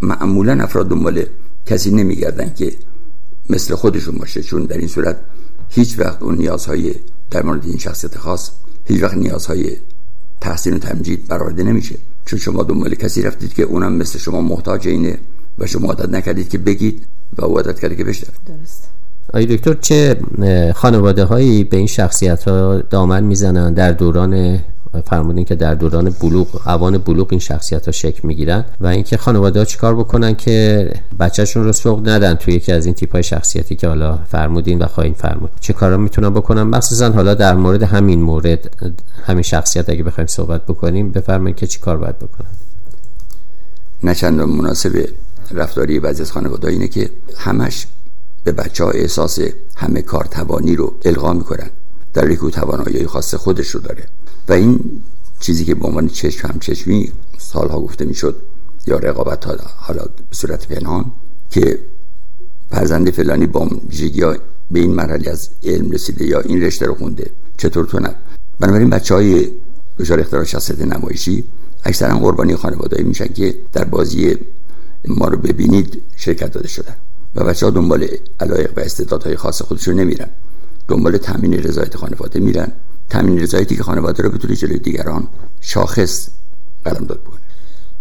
معمولا 0.02 0.62
افراد 0.62 0.88
دنبال 0.88 1.24
کسی 1.66 1.90
نمیگردن 1.90 2.54
که 2.54 2.72
مثل 3.50 3.74
خودشون 3.74 4.18
باشه 4.18 4.42
چون 4.42 4.64
در 4.64 4.78
این 4.78 4.88
صورت 4.88 5.16
هیچ 5.68 5.98
وقت 5.98 6.22
اون 6.22 6.34
نیازهای 6.34 6.94
در 7.30 7.42
مورد 7.42 7.66
این 7.66 7.78
شخصیت 7.78 8.18
خاص 8.18 8.50
هیچ 8.84 9.02
وقت 9.02 9.14
نیازهای 9.14 9.76
تحسین 10.40 10.74
و 10.74 10.78
تمجید 10.78 11.28
برآورده 11.28 11.62
نمیشه. 11.62 11.94
چون 12.26 12.38
شما 12.38 12.62
دنبال 12.62 12.94
کسی 12.94 13.22
رفتید 13.22 13.54
که 13.54 13.62
اونم 13.62 13.92
مثل 13.92 14.18
شما 14.18 14.40
محتاج 14.40 14.88
اینه 14.88 15.18
و 15.58 15.66
شما 15.66 15.88
عادت 15.88 16.08
نکردید 16.08 16.48
که 16.48 16.58
بگید 16.58 17.06
و 17.38 17.44
او 17.44 17.56
عادت 17.56 17.80
کرده 17.80 17.96
که 17.96 18.04
بشنوید. 18.04 18.40
درست. 18.46 18.88
آی 19.32 19.46
دکتر 19.46 19.74
چه 19.74 20.16
خانواده 20.74 21.24
هایی 21.24 21.64
به 21.64 21.76
این 21.76 21.86
شخصیت 21.86 22.48
ها 22.48 22.78
دامن 22.80 23.24
می‌زنن 23.24 23.74
در 23.74 23.92
دوران 23.92 24.58
فرمودین 25.04 25.44
که 25.44 25.54
در 25.54 25.74
دوران 25.74 26.10
بلوغ 26.10 26.68
اوان 26.68 26.98
بلوغ 26.98 27.28
این 27.30 27.40
شخصیت 27.40 27.86
ها 27.86 27.92
شکل 27.92 28.20
می‌گیرن 28.22 28.64
و 28.80 28.86
اینکه 28.86 29.16
خانواده 29.16 29.58
ها 29.58 29.64
چیکار 29.64 29.96
بکنن 29.96 30.34
که 30.34 30.90
بچهشون 31.20 31.64
رو 31.64 31.72
سوق 31.72 32.08
ندن 32.08 32.34
توی 32.34 32.54
یکی 32.54 32.72
از 32.72 32.86
این 32.86 32.94
تیپ 32.94 33.12
های 33.12 33.22
شخصیتی 33.22 33.76
که 33.76 33.88
حالا 33.88 34.16
فرمودین 34.16 34.78
و 34.78 34.86
خواهیم 34.86 35.14
فرمود. 35.14 35.50
چه 35.60 35.72
کارا 35.72 35.96
می‌تونن 35.96 36.30
بکنن؟ 36.30 36.62
مخصوصا 36.62 37.10
حالا 37.10 37.34
در 37.34 37.54
مورد 37.54 37.82
همین 37.82 38.22
مورد 38.22 38.92
همین 39.22 39.42
شخصیت 39.42 39.90
اگه 39.90 40.02
بخوایم 40.02 40.26
صحبت 40.26 40.66
بکنیم 40.66 41.10
بفرمایید 41.10 41.56
که 41.56 41.66
چیکار 41.66 41.96
باید 41.96 42.18
بکنن. 42.18 42.50
نه 44.02 44.14
چند 44.14 44.40
مناسب 44.40 45.08
رفتاری 45.50 46.00
بعضی 46.00 46.22
از 46.22 46.32
خانواده 46.32 46.68
اینه 46.68 46.88
که 46.88 47.10
همش 47.36 47.86
به 48.44 48.52
بچه 48.52 48.84
ها 48.84 48.90
احساس 48.90 49.38
همه 49.76 50.02
کار 50.02 50.24
توانی 50.24 50.76
رو 50.76 50.94
القا 51.04 51.32
می‌کنن. 51.32 51.70
در 52.14 52.30
یک 52.30 52.40
توانایی 52.40 53.06
خاص 53.06 53.34
خودش 53.34 53.68
رو 53.68 53.80
داره. 53.80 54.04
و 54.48 54.52
این 54.52 55.02
چیزی 55.40 55.64
که 55.64 55.74
به 55.74 55.86
عنوان 55.86 56.08
چشم 56.08 56.48
هم 56.48 56.58
چشمی 56.58 57.12
سالها 57.38 57.80
گفته 57.80 58.04
می‌شد 58.04 58.36
یا 58.86 58.98
رقابت 58.98 59.46
حالا 59.76 60.02
به 60.02 60.34
صورت 60.36 60.68
پنهان 60.68 61.12
که 61.50 61.78
فرزند 62.70 63.10
فلانی 63.10 63.46
با 63.46 63.68
ویژگی 63.88 64.20
به 64.70 64.80
این 64.80 64.94
مرحله 64.94 65.30
از 65.30 65.48
علم 65.64 65.90
رسیده 65.90 66.26
یا 66.26 66.40
این 66.40 66.62
رشته 66.62 66.86
رو 66.86 66.94
خونده. 66.94 67.30
چطور 67.56 67.86
تو 67.86 67.98
نه؟ 67.98 68.14
بنابراین 68.60 68.90
بچه 68.90 69.14
های 69.14 69.48
دچار 69.98 70.20
اختراع 70.20 70.44
شخصیت 70.44 70.80
نمایشی 70.80 71.44
اکثرا 71.84 72.18
قربانی 72.18 72.56
خانواده 72.56 73.02
میشن 73.02 73.26
که 73.26 73.54
در 73.72 73.84
بازی 73.84 74.36
ما 75.08 75.28
رو 75.28 75.38
ببینید 75.38 76.02
شرکت 76.16 76.52
داده 76.52 76.68
شدن. 76.68 76.96
و 77.34 77.44
بچه 77.44 77.66
ها 77.66 77.72
دنبال 77.72 78.06
علایق 78.40 78.78
و 78.78 78.80
استعدادهای 78.80 79.36
خاص 79.36 79.62
خودشون 79.62 79.94
نمیرن. 79.94 80.28
دنبال 80.88 81.16
تامین 81.16 81.52
رضایت 81.52 81.96
خانواده 81.96 82.40
میرن. 82.40 82.72
تامین 83.10 83.40
رضایتی 83.40 83.76
که 83.76 83.82
خانواده 83.82 84.22
رو 84.22 84.30
بتونه 84.30 84.56
جلوی 84.56 84.78
دیگران 84.78 85.28
شاخص 85.60 86.28
قلم 86.84 87.04
داد 87.04 87.20
بکنه 87.20 87.40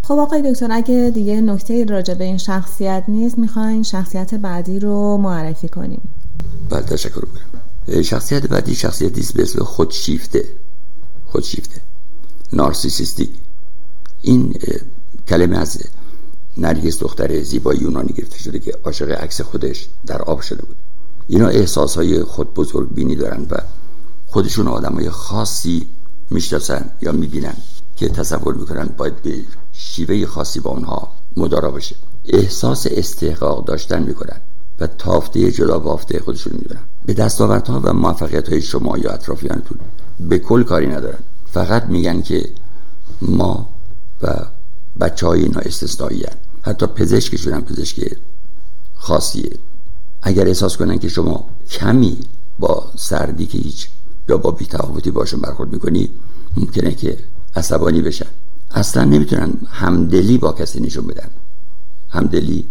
خب 0.04 0.14
آقای 0.14 0.52
دکتر 0.52 0.68
اگه 0.72 1.12
دیگه 1.14 1.42
نکته 1.42 1.86
راجع 1.86 2.14
به 2.14 2.24
این 2.24 2.38
شخصیت 2.38 3.04
نیست 3.08 3.38
می‌خواین 3.38 3.84
شخصیت 3.84 4.36
بعدی 4.36 4.80
رو 4.80 5.18
معرفی 5.18 5.68
کنیم. 5.68 6.02
بله 6.70 6.82
تشکر 6.82 7.24
می‌کنم. 7.34 8.02
شخصیت 8.02 8.48
بعدی 8.48 8.76
شخصیتی 8.76 9.22
است 9.22 9.34
به 9.34 9.44
اسم 9.44 9.64
خودشیفته. 9.64 10.44
خودشیفته. 11.26 11.82
نارسیسیستیک. 12.54 13.30
این 14.22 14.56
کلمه 15.28 15.58
از 15.58 15.78
نرگس 16.58 17.00
دختر 17.00 17.44
زیبای 17.44 17.78
یونانی 17.78 18.14
گرفته 18.14 18.40
شده 18.40 18.60
که 18.60 18.74
عاشق 18.84 19.12
عکس 19.12 19.42
خودش 19.42 19.88
در 20.06 20.22
آب 20.22 20.42
شده 20.42 20.62
بود. 20.66 20.76
اینا 21.28 21.48
احساس 21.48 21.96
های 21.96 22.24
خود 22.24 22.54
بزرگ 22.54 22.94
بینی 22.94 23.16
دارن 23.16 23.48
و 23.52 23.58
خودشون 24.30 24.68
آدم 24.68 24.94
های 24.94 25.10
خاصی 25.10 25.88
می‌شناسن 26.30 26.90
یا 27.02 27.12
می‌بینن 27.12 27.58
که 27.96 28.10
تصور 28.10 28.56
می‌کنن 28.56 28.90
باید 28.98 29.22
به 29.22 29.40
شیوه 29.74 30.26
خاصی 30.26 30.60
با 30.60 30.72
اونها 30.72 31.12
مدارا 31.38 31.72
باشه. 31.72 31.96
احساس 32.26 32.88
استحقاق 32.92 33.66
داشتن 33.66 34.04
می‌کنن 34.04 34.42
و 34.80 34.88
تافته 34.88 35.52
جدا 35.52 35.80
بافته 35.80 36.20
خودشون 36.20 36.54
می‌دونن. 36.54 36.82
به 37.06 37.14
دستاوردها 37.14 37.82
و 37.84 37.94
موفقیت 37.94 38.50
های 38.50 38.62
شما 38.62 38.98
یا 38.98 39.12
اطرافیانتون 39.12 39.80
به 40.20 40.40
کل 40.40 40.64
کاری 40.64 40.88
ندارن. 40.88 41.20
فقط 41.52 41.84
میگن 41.86 42.22
که 42.22 42.50
ما 43.22 43.70
و 44.22 44.36
بچه 45.00 45.28
های 45.28 45.42
اینا 45.42 45.60
استثنایی 45.60 46.26
حتی 46.62 46.86
پزشکشون 46.86 47.54
هم 47.54 47.62
پزشک 47.62 48.18
خاصیه. 48.96 49.52
اگر 50.22 50.48
احساس 50.48 50.78
کنن 50.78 51.00
که 51.00 51.10
شما 51.10 51.50
کمی 51.70 52.18
با 52.60 52.92
سردی 52.96 53.46
که 53.46 53.58
هیچ 53.58 53.88
یا 54.30 54.38
با 54.38 54.52
بیتفاوتی 54.52 55.12
باشون 55.12 55.40
برخورد 55.40 55.74
می‌کنی 55.74 56.10
ممکنه 56.58 56.92
که 56.92 57.18
عصبانی 57.56 58.02
بشن. 58.02 58.26
اصلا 58.72 59.04
نمی‌تونن 59.04 59.54
همدلی 59.70 60.38
با 60.38 60.52
کسی 60.52 60.80
نشون 60.80 61.08
بدن. 61.08 61.30
همدلی 62.10 62.66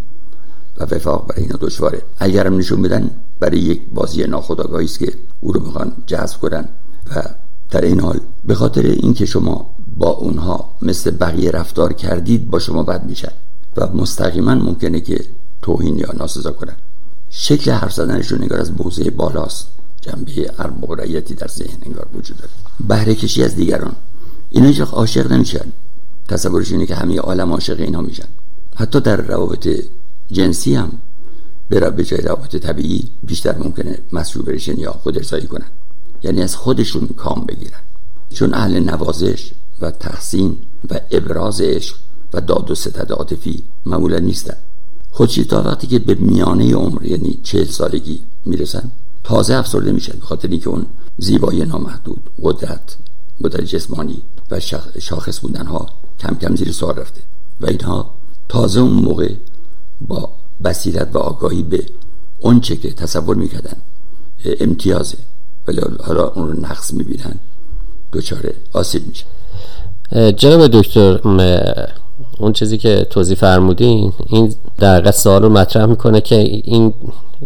و 0.79 0.85
وفاق 0.85 1.27
برای 1.27 1.43
اینا 1.43 1.57
دشواره. 1.61 2.03
اگرم 2.19 2.57
نشون 2.57 2.83
بدن 2.83 3.11
برای 3.41 3.59
یک 3.59 3.83
بازی 3.95 4.25
ناخودآگاهی 4.25 4.85
است 4.85 4.99
که 4.99 5.13
او 5.41 5.53
رو 5.53 5.61
می‌خوان 5.61 5.93
جذب 6.07 6.41
کنن. 6.41 6.69
و 7.17 7.23
در 7.71 7.81
این 7.81 8.01
حال 8.01 8.21
به 8.45 8.55
خاطر 8.55 8.83
اینکه 8.83 9.27
شما 9.27 9.71
با 9.97 10.11
اونها 10.11 10.71
مثل 10.83 11.11
بقیه 11.11 11.51
رفتار 11.51 11.93
کردید 11.93 12.51
با 12.51 12.59
شما 12.59 12.83
بد 12.83 13.05
میشن 13.05 13.33
و 13.77 13.87
مستقیما 13.95 14.55
ممکنه 14.55 15.01
که 15.01 15.25
توهین 15.63 15.99
یا 15.99 16.13
ناسزا 16.13 16.53
کنن. 16.53 16.77
شکل 17.31 17.71
حرف 17.71 17.93
زدنشون 17.93 18.43
نگار 18.43 18.61
از 18.61 18.73
موضع 18.81 19.11
بالاست. 19.11 19.69
جنبه 20.09 20.53
اربقرایتی 20.59 21.35
در 21.35 21.49
ذهن 21.49 21.79
انگار 21.83 22.07
وجود 22.15 22.37
داره. 22.37 22.51
بهره 22.89 23.15
کشی 23.15 23.43
از 23.43 23.55
دیگران. 23.55 23.97
اینا 24.51 24.67
هیچ 24.67 24.81
عاشق 24.81 25.33
نمیشن. 25.33 25.73
تصورش 26.29 26.73
اینه 26.73 26.87
که 26.87 26.95
همه 26.95 27.19
عالم 27.19 27.53
عاشق 27.53 27.81
اینا 27.81 28.01
میشن. 28.01 28.29
حتی 28.77 29.01
در 29.01 29.17
روابط 29.17 29.69
جنسی 30.33 30.75
هم 30.75 30.93
برای 31.71 31.91
به 31.91 32.05
جای 32.05 32.21
روابط 32.21 32.57
طبیعی 32.57 33.09
بیشتر 33.23 33.59
ممکنه 33.59 33.99
مسئول 34.13 34.61
یا 34.79 34.93
خود 34.93 35.17
ارزایی 35.17 35.47
کنن. 35.47 35.67
یعنی 36.23 36.43
از 36.43 36.57
خودشون 36.57 37.07
کام 37.07 37.45
بگیرن. 37.49 37.81
چون 38.31 38.55
اهل 38.55 38.81
نوازش 38.81 39.51
و 39.81 39.91
تحسین 39.91 40.57
و 40.91 41.01
ابراز 41.11 41.61
عشق 41.61 41.97
و 42.33 42.41
داد 42.41 42.71
و 42.71 42.75
ستد 42.75 43.13
عاطفی 43.13 43.63
معمولا 43.87 44.19
نیستن. 44.19 44.57
خودشی 45.11 45.45
تا 45.45 45.63
وقتی 45.63 45.87
که 45.87 45.99
به 45.99 46.15
میانه 46.15 46.75
عمر 46.75 47.07
یعنی 47.07 47.39
چهل 47.43 47.65
سالگی 47.65 48.21
می‌رسن 48.45 48.91
تازه 49.25 49.55
افسرده 49.55 49.93
میشن 49.93 50.19
به 50.19 50.27
خاطر 50.27 50.49
اینکه 50.49 50.69
اون 50.69 50.87
زیبایی 51.19 51.65
نامحدود 51.65 52.31
قدرت 52.43 52.97
قدرت 53.45 53.65
جسمانی 53.65 54.23
و 54.51 54.61
شاخص 54.99 55.41
بودن 55.41 55.67
ها 55.67 55.87
کم 56.21 56.35
کم 56.35 56.57
زیر 56.57 56.73
سوال 56.73 56.97
رفته 56.97 57.21
و 57.61 57.67
اینها 57.67 58.15
تازه 58.49 58.81
اون 58.81 58.93
موقع 58.93 59.33
با 60.01 60.33
بصیرت 60.65 61.17
و 61.17 61.19
آگاهی 61.19 61.63
به 61.63 61.87
اون 62.39 62.61
چه 62.61 62.77
که 62.77 62.93
تصور 62.93 63.37
می‌کردن. 63.37 63.77
امتیازه. 64.61 65.19
ولی 65.69 65.81
حالا 66.05 66.29
اون 66.29 66.49
رو 66.49 66.61
نقص 66.61 66.95
می‌بینن 66.95 67.35
دچار 68.13 68.53
آسیب 68.73 69.03
میشه. 69.07 69.25
جناب 70.33 70.67
دکتر 70.67 71.21
اون 72.39 72.53
چیزی 72.53 72.79
که 72.79 73.07
توضیح 73.11 73.37
فرمودین 73.37 74.13
این 74.29 74.55
در 74.79 75.11
سوال 75.11 75.43
رو 75.43 75.49
مطرح 75.49 75.87
می‌کنه 75.87 76.21
که 76.21 76.37
این 76.65 76.93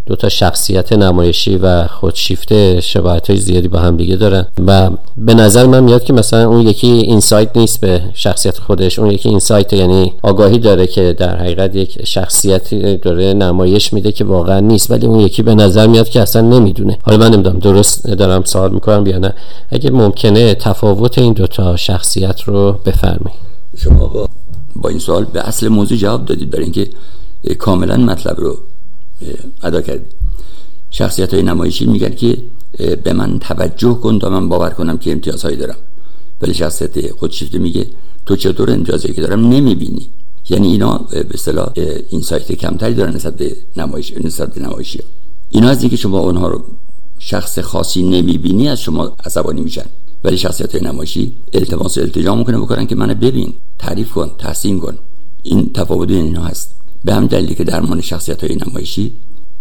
دو 0.07 0.17
تا 0.17 0.29
شخصیت 0.29 0.93
نمایشی 0.93 1.57
و 1.57 1.87
خودشیفته 1.87 2.81
شباهت 2.81 3.31
های 3.31 3.39
زیادی 3.39 3.69
با 3.69 3.79
هم 3.79 3.97
دیگه 3.97 4.17
دارن 4.17 4.47
و 4.67 4.91
به 5.19 5.35
نظر 5.35 5.67
من 5.67 5.85
میاد 5.85 6.05
که 6.05 6.13
مثلا 6.13 6.49
اون 6.49 6.61
یکی 6.61 6.87
اینسایت 6.87 7.57
نیست 7.57 7.81
به 7.81 8.03
شخصیت 8.15 8.59
خودش 8.59 8.99
اون 8.99 9.11
یکی 9.11 9.29
اینسایت 9.29 9.73
یعنی 9.73 10.13
آگاهی 10.23 10.59
داره 10.59 10.87
که 10.87 11.13
در 11.19 11.37
حقیقت 11.37 11.77
یک 11.77 12.05
شخصیتی 12.05 12.97
داره 12.97 13.35
نمایش 13.35 13.93
میده 13.93 14.13
که 14.13 14.25
واقعا 14.25 14.61
نیست 14.61 14.91
ولی 14.91 15.07
اون 15.07 15.21
یکی 15.21 15.43
به 15.43 15.55
نظر 15.55 15.87
میاد 15.87 16.09
که 16.09 16.21
اصلا 16.21 16.43
نمی‌دونه. 16.43 16.99
حالا 17.03 17.19
من 17.19 17.35
نمی‌دونم 17.35 17.59
درست 17.59 18.07
دارم 18.07 18.45
سوال 18.45 18.73
می‌کنم 18.73 19.07
یا 19.07 19.19
نه؟ 19.19 19.35
اگه 19.71 19.91
ممکنه 19.91 20.55
تفاوت 20.55 21.19
این 21.19 21.33
دو 21.33 21.47
تا 21.47 21.77
شخصیت 21.77 22.41
رو 22.41 22.73
بفرمایید. 22.85 23.52
شما 23.77 24.07
با 24.07 24.29
با 24.77 24.89
این 24.89 24.99
سوال 24.99 25.25
به 25.25 25.41
اصل 25.41 25.69
موضوع 25.69 25.99
جواب 25.99 26.25
دادید 26.25 26.51
برای 26.51 26.65
اینکه 26.65 26.91
کاملا 27.59 27.97
مطلب 27.97 28.41
رو 28.41 28.59
ادا 29.63 29.81
کردید. 29.81 30.13
شخصیت 30.91 31.35
های 31.35 31.43
نمایشی 31.43 31.87
میگن 31.87 32.15
که 32.15 32.39
به 33.05 33.13
من 33.13 33.39
توجه 33.39 33.95
کن 33.95 34.19
تا 34.19 34.31
من 34.31 34.49
باور 34.49 34.71
کنم 34.71 34.99
که 34.99 35.13
امتیازهایی 35.13 35.57
دارم. 35.57 35.77
ولی 36.43 36.55
شخصیت 36.55 37.13
خودشیفته 37.13 37.59
میگه 37.59 37.87
تو 38.27 38.37
چطور 38.37 38.71
امتیازهایی 38.71 39.15
که 39.15 39.21
دارم 39.21 39.49
نمی‌بینی؟ 39.49 40.07
یعنی 40.51 40.69
اینا 40.69 40.99
به 41.11 41.27
اصطلاح 41.35 41.73
این 42.09 42.23
سایت 42.23 42.53
کمتری 42.53 42.95
دارن 42.95 43.15
نسبت 43.15 43.37
به 43.37 43.57
نمایش 43.77 44.13
نسبت 44.25 44.55
به 44.55 44.61
نمایشی. 44.61 45.01
اینا 45.51 45.69
از 45.69 45.83
اینکه 45.83 45.97
شما 45.97 46.19
اونها 46.19 46.49
رو 46.49 46.65
شخص 47.19 47.59
خاصی 47.59 48.03
نمی‌بینی 48.03 48.69
از 48.69 48.81
شما 48.81 49.17
عصبانی 49.25 49.61
میشن. 49.61 49.87
ولی 50.25 50.39
شخصیت 50.39 50.75
های 50.75 50.85
نمایشی 50.85 51.33
التماس 51.53 51.99
التجا 51.99 52.35
می‌کنه 52.35 52.59
بکنن 52.59 52.87
که 52.87 52.95
منو 52.95 53.15
ببین 53.15 53.53
تعریف 53.79 54.13
کن 54.13 54.31
تحسین 54.39 54.81
کن. 54.81 54.99
این 55.43 55.71
تفاوت 55.73 56.11
اینا 56.11 56.45
هست. 56.45 56.75
به 57.05 57.15
هم 57.15 57.27
دلیلی 57.27 57.55
که 57.55 57.65
درمان 57.65 58.01
شخصیت 58.01 58.45
های 58.45 58.57
نمایشی 58.67 59.13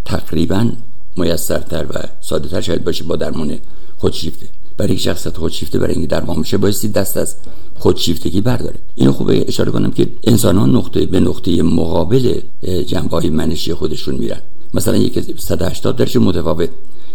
تقریبا 0.05 0.71
میسرتر 1.17 1.85
و 1.89 1.93
ساده 2.21 2.49
تر 2.49 2.61
شاید 2.61 2.83
باشه 2.83 3.03
با 3.03 3.15
درمان 3.15 3.57
خودشیفته. 3.97 4.47
برای 4.77 4.93
یک 4.93 4.99
شخصیت 4.99 5.37
خودشیفته 5.37 5.79
برای 5.79 5.93
اینکه 5.93 6.07
درمان 6.07 6.41
بشه 6.41 6.57
بایستی 6.57 6.87
دست 6.87 7.17
از 7.17 7.35
خودشیفتگی 7.79 8.41
برداره 8.41 8.79
اینو 8.95 9.11
خوبه 9.11 9.45
اشاره 9.47 9.71
کنم 9.71 9.91
که 9.91 10.07
انسان 10.23 10.57
ها 10.57 10.65
نقطه 10.65 11.05
به 11.05 11.19
نقطه 11.19 11.63
مقابل 11.63 12.39
جنبه 12.87 13.17
های 13.17 13.29
منشی 13.29 13.73
خودشون 13.73 14.15
میرن. 14.15 14.41
مثلا 14.73 14.97
یک 14.97 15.39
180 15.39 15.95
درجه 15.95 16.19
متفاوت. 16.19 16.69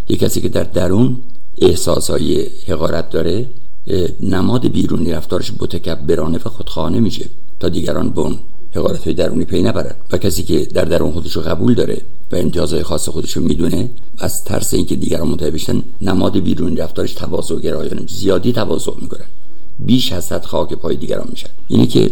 یک 0.09 0.19
کسی 0.19 0.41
که 0.41 0.49
در 0.49 0.63
درون 0.63 1.17
احساس 1.61 2.09
های 2.09 2.47
حقارت 2.67 3.09
داره 3.09 3.49
نماد 4.19 4.67
بیرونی 4.67 5.11
رفتارش 5.11 5.51
متکبرانه 5.59 6.37
و 6.45 6.49
خودخانه 6.49 6.99
میشه 6.99 7.25
تا 7.59 7.69
دیگران 7.69 8.09
به 8.09 8.21
اون 8.21 8.39
حقارت 8.75 9.03
های 9.03 9.13
درونی 9.13 9.45
پی 9.45 9.61
نبرن. 9.61 9.95
و 10.11 10.17
کسی 10.17 10.43
که 10.43 10.65
در 10.65 10.85
درون 10.85 11.11
خودش 11.11 11.35
رو 11.35 11.41
قبول 11.41 11.73
داره 11.73 12.01
و 12.31 12.35
امتیازهای 12.35 12.83
خاص 12.83 13.09
خودش 13.09 13.37
رو 13.37 13.43
می‌دونه 13.43 13.89
از 14.17 14.43
ترس 14.43 14.73
اینکه 14.73 14.95
دیگران 14.95 15.27
متوجه 15.27 15.51
بشن 15.51 15.83
نماد 16.01 16.39
بیرونی 16.39 16.75
رفتارش 16.75 17.13
تواضع 17.13 17.55
گرایانه 17.55 18.01
زیادی 18.07 18.53
تواضع 18.53 18.91
می‌کنن. 19.01 19.25
بیش 19.79 20.11
از 20.11 20.31
حد 20.31 20.45
خاک 20.45 20.73
پای 20.73 20.95
دیگران 20.95 21.27
میشن. 21.29 21.49
اینی 21.67 21.87
که 21.87 22.11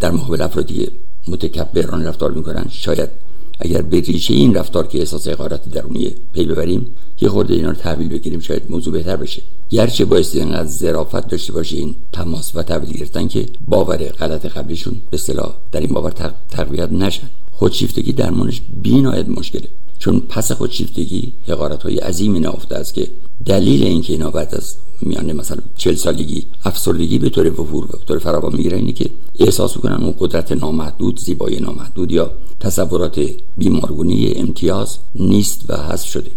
در 0.00 0.10
مقابل 0.10 0.42
افرادی 0.42 0.88
متکبرانه 1.28 2.08
رفتار 2.08 2.30
می‌کنن 2.30 2.66
شاید 2.70 3.08
اگر 3.58 3.82
به 3.82 4.00
ریشه 4.00 4.34
این 4.34 4.54
رفتار 4.54 4.86
که 4.86 4.98
احساس 4.98 5.28
حقارت 5.28 5.68
درونی 5.68 6.10
پی 6.32 6.44
ببریم 6.44 6.86
یه 7.20 7.28
خورده 7.28 7.54
اینا 7.54 7.68
رو 7.68 7.74
تحویل 7.74 8.08
بگیریم 8.08 8.40
شاید 8.40 8.62
موضوع 8.68 8.92
بهتر 8.92 9.16
بشه. 9.16 9.42
گرچه 9.70 10.04
باعث 10.04 10.36
اینقدر 10.36 10.68
ظرافت 10.68 11.28
داشته 11.28 11.52
باشه 11.52 11.76
این 11.76 11.94
تماس 12.12 12.52
و 12.54 12.62
تحویل 12.62 12.92
گرفتن 12.92 13.28
که 13.28 13.46
باور 13.68 13.96
غلط 13.96 14.46
قبلیشون 14.46 14.92
به 15.10 15.14
اصطلاح 15.14 15.54
در 15.72 15.80
این 15.80 15.90
باور 15.90 16.12
تقویت 16.50 16.92
نشن. 16.92 17.30
خودشیفتگی 17.52 18.12
درمانش 18.12 18.62
بینایت 18.82 19.28
مشکله. 19.28 19.68
چون 20.04 20.20
پس 20.20 20.52
خودشیفتگی 20.52 21.32
حقارت 21.48 21.82
های 21.82 21.96
عظیمی 21.96 22.40
نافته 22.40 22.74
است 22.74 22.94
که 22.94 23.08
دلیل 23.46 23.82
اینکه 23.82 24.12
اینا 24.12 24.30
بعد 24.30 24.54
از 24.54 24.74
میانه 25.00 25.32
مثلا 25.32 25.58
چل 25.76 25.94
سالگی 25.94 26.46
افسردگی 26.64 27.18
به 27.18 27.28
طور 27.28 27.60
وفور 27.60 27.86
به 27.86 27.98
طور 28.06 28.18
فراوان 28.18 28.56
می‌گیره 28.56 28.76
اینه 28.76 28.92
که 28.92 29.10
احساس 29.38 29.76
می‌کنن 29.76 30.04
اون 30.04 30.14
قدرت 30.18 30.52
نامحدود 30.52 31.20
زیبایی 31.20 31.60
نامحدود 31.60 32.12
یا 32.12 32.30
تصورات 32.60 33.20
بیمارگونی 33.58 34.32
امتیاز 34.36 34.98
نیست 35.14 35.64
و 35.68 35.76
حذف 35.76 36.08
شده. 36.08 36.30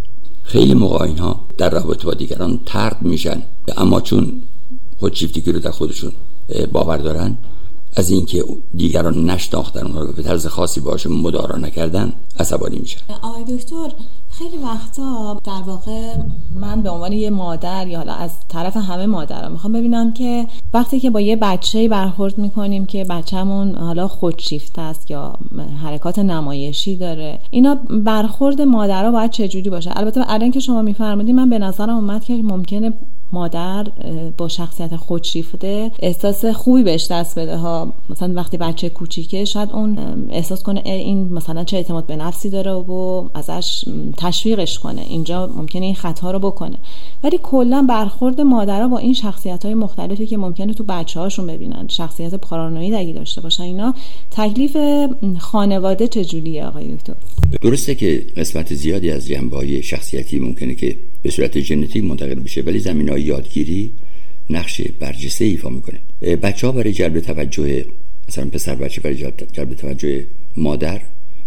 خیلی 0.44 0.74
موقع 0.74 1.06
اینها 1.06 1.40
در 1.58 1.70
رابطه 1.70 2.06
با 2.06 2.14
دیگران 2.14 2.60
ترد 2.66 3.02
میشن 3.02 3.42
اما 3.78 4.02
چون 4.02 4.42
خودشیفتگی 5.00 5.52
رو 5.52 5.60
در 5.60 5.72
خودشون 5.72 6.12
باور 6.72 6.98
دارن 6.98 7.38
از 7.98 8.12
اینکه 8.12 8.44
دیگران 8.76 9.30
نشناختن 9.30 9.88
اونها 9.88 10.06
به 10.06 10.24
طرز 10.24 10.48
خاصی 10.48 10.82
باشون 10.82 11.14
مدارا 11.14 11.58
نکردن 11.58 12.14
عصبانی 12.40 12.80
میشن. 12.80 13.00
آقای 13.22 13.44
دکتر 13.44 13.92
خیلی 14.30 14.58
وقتا 14.58 15.42
در 15.44 15.62
واقع 15.66 16.14
من 16.56 16.82
به 16.82 16.90
عنوان 16.90 17.14
یه 17.14 17.30
مادر 17.30 17.88
یا 17.88 17.98
حالا 17.98 18.14
از 18.14 18.32
طرف 18.48 18.78
همه 18.78 19.06
مادرها 19.06 19.50
می‌خوام 19.50 19.74
ببینم 19.74 20.14
که 20.14 20.48
وقتی 20.74 21.00
که 21.00 21.10
با 21.10 21.22
یه 21.22 21.36
بچه 21.36 21.88
برخورد 21.88 22.38
می‌کنیم 22.38 22.86
که 22.86 23.04
بچهمون 23.04 23.76
حالا 23.76 24.08
خودشیفته 24.08 24.82
است 24.82 25.12
یا 25.12 25.34
حرکات 25.84 26.20
نمایشی 26.20 26.96
داره 26.96 27.40
اینا 27.52 27.76
برخورد 28.06 28.62
مادرها 28.62 29.12
باید 29.12 29.32
چجوری 29.32 29.70
باشه؟ 29.70 29.92
البته 29.96 30.22
الان 30.28 30.52
که 30.52 30.60
شما 30.60 30.82
میفرمودید 30.82 31.36
من 31.36 31.50
به 31.50 31.60
نظرم 31.60 31.96
اومد 31.96 32.24
که 32.24 32.34
ممکنه 32.34 32.94
مادر 33.32 33.88
با 34.38 34.48
شخصیت 34.48 34.96
خودشیفته 34.96 35.92
احساس 36.00 36.46
خوبی 36.46 36.84
بهش 36.84 37.08
دست 37.12 37.40
بده 37.40 37.58
ها. 37.58 37.94
مثلا 38.10 38.34
وقتی 38.34 38.58
بچه 38.58 38.90
کوچیکه 38.90 39.46
شاید 39.46 39.72
اون 39.72 39.98
احساس 40.30 40.64
کنه 40.64 40.82
این 40.86 41.34
مثلا 41.34 41.64
چه 41.64 41.78
اعتماد 41.78 42.06
به 42.06 42.16
نفسی 42.16 42.50
داره 42.50 42.72
و 42.72 43.30
ازش 43.34 43.86
تشویقش 44.18 44.80
کنه. 44.80 45.02
اینجا 45.02 45.48
ممکنه 45.48 45.86
این 45.86 45.96
خطا 45.96 46.32
رو 46.32 46.40
بکنه. 46.40 46.78
ولی 47.24 47.40
کلا 47.44 47.86
برخورد 47.90 48.42
مادرها 48.42 48.88
با 48.88 48.98
این 48.98 49.14
شخصیت 49.14 49.66
های 49.66 49.74
مختلفی 49.74 50.28
که 50.28 50.38
ممکنه 50.38 50.74
تو 50.74 50.84
بچه 50.84 51.20
هاشون 51.20 51.48
ببینن. 51.48 51.88
شخصیت 51.88 52.36
پارانوید 52.36 52.94
اگه 52.94 53.14
داشته 53.14 53.42
باشن 53.42 53.64
اینا. 53.64 53.94
تکلیف 54.32 54.78
خانواده 55.38 56.08
چجوریه 56.08 56.66
آقای 56.66 56.96
دکتر؟ 56.96 57.14
درسته 57.62 57.96
که 57.96 58.26
قسمت 58.38 58.74
زیادی 58.74 59.12
از 59.12 59.28
جنبه 59.28 59.82
شخصیتی 59.82 60.40
ممکنه 60.40 60.76
که 60.76 60.98
به 61.22 61.32
صورت 61.32 61.60
ژنتیک 61.60 62.04
منتقل 62.04 62.36
بشه 62.36 62.62
ولی 62.62 62.80
زمین 62.80 63.10
های 63.10 63.22
یادگیری 63.22 63.92
نقش 64.50 64.82
برجسته 65.00 65.46
ایفا 65.46 65.70
می‌کنه. 65.70 66.00
بچه 66.36 66.68
ها 66.68 66.74
برای 66.74 66.94
جلب 66.94 67.20
توجه 67.20 67.86
مثلا 68.30 68.46
پسر 68.46 68.76
بچه 68.76 69.02
برای 69.02 69.16
جلب 69.54 69.74
توجه 69.74 70.26
مادر 70.58 71.02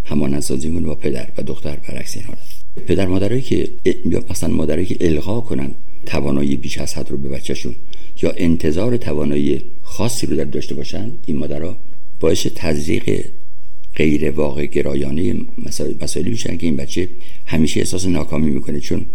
همان 0.05 0.41
سازی 0.41 0.71
با 0.71 0.95
پدر 0.95 1.29
و 1.39 1.43
دختر 1.43 1.77
برعکس 1.89 2.17
این 2.17 2.25
حالت 2.25 2.39
پدر 2.87 3.07
مادرایی 3.07 3.43
که 3.43 3.69
یا 4.05 4.25
مثلا 4.31 4.55
مادرایی 4.55 4.87
که 4.87 4.97
الغا 5.01 5.41
کنن 5.41 5.71
توانایی 6.07 6.57
بیش 6.57 6.79
از 6.79 6.95
حد 6.95 7.11
رو 7.11 7.17
به 7.17 7.29
بچهشون 7.29 7.75
یا 8.23 8.33
انتظار 8.37 8.97
توانایی 8.97 9.63
خاصی 9.83 10.27
رو 10.27 10.37
در 10.37 10.45
داشته 10.45 10.75
باشن 10.75 11.13
این 11.27 11.37
مادرها 11.37 11.77
باعث 12.21 12.47
تزریق 12.55 13.25
غیر 13.97 14.31
واقع 14.31 14.67
گرایانه 14.67 15.35
مسائلی 16.01 16.31
میشن 16.31 16.57
که 16.57 16.67
این 16.67 16.77
بچه 16.77 17.09
همیشه 17.47 17.81
احساس 17.81 18.07
ناکامی 18.07 18.51
می‌کنه 18.51 18.81
چون 18.81 19.07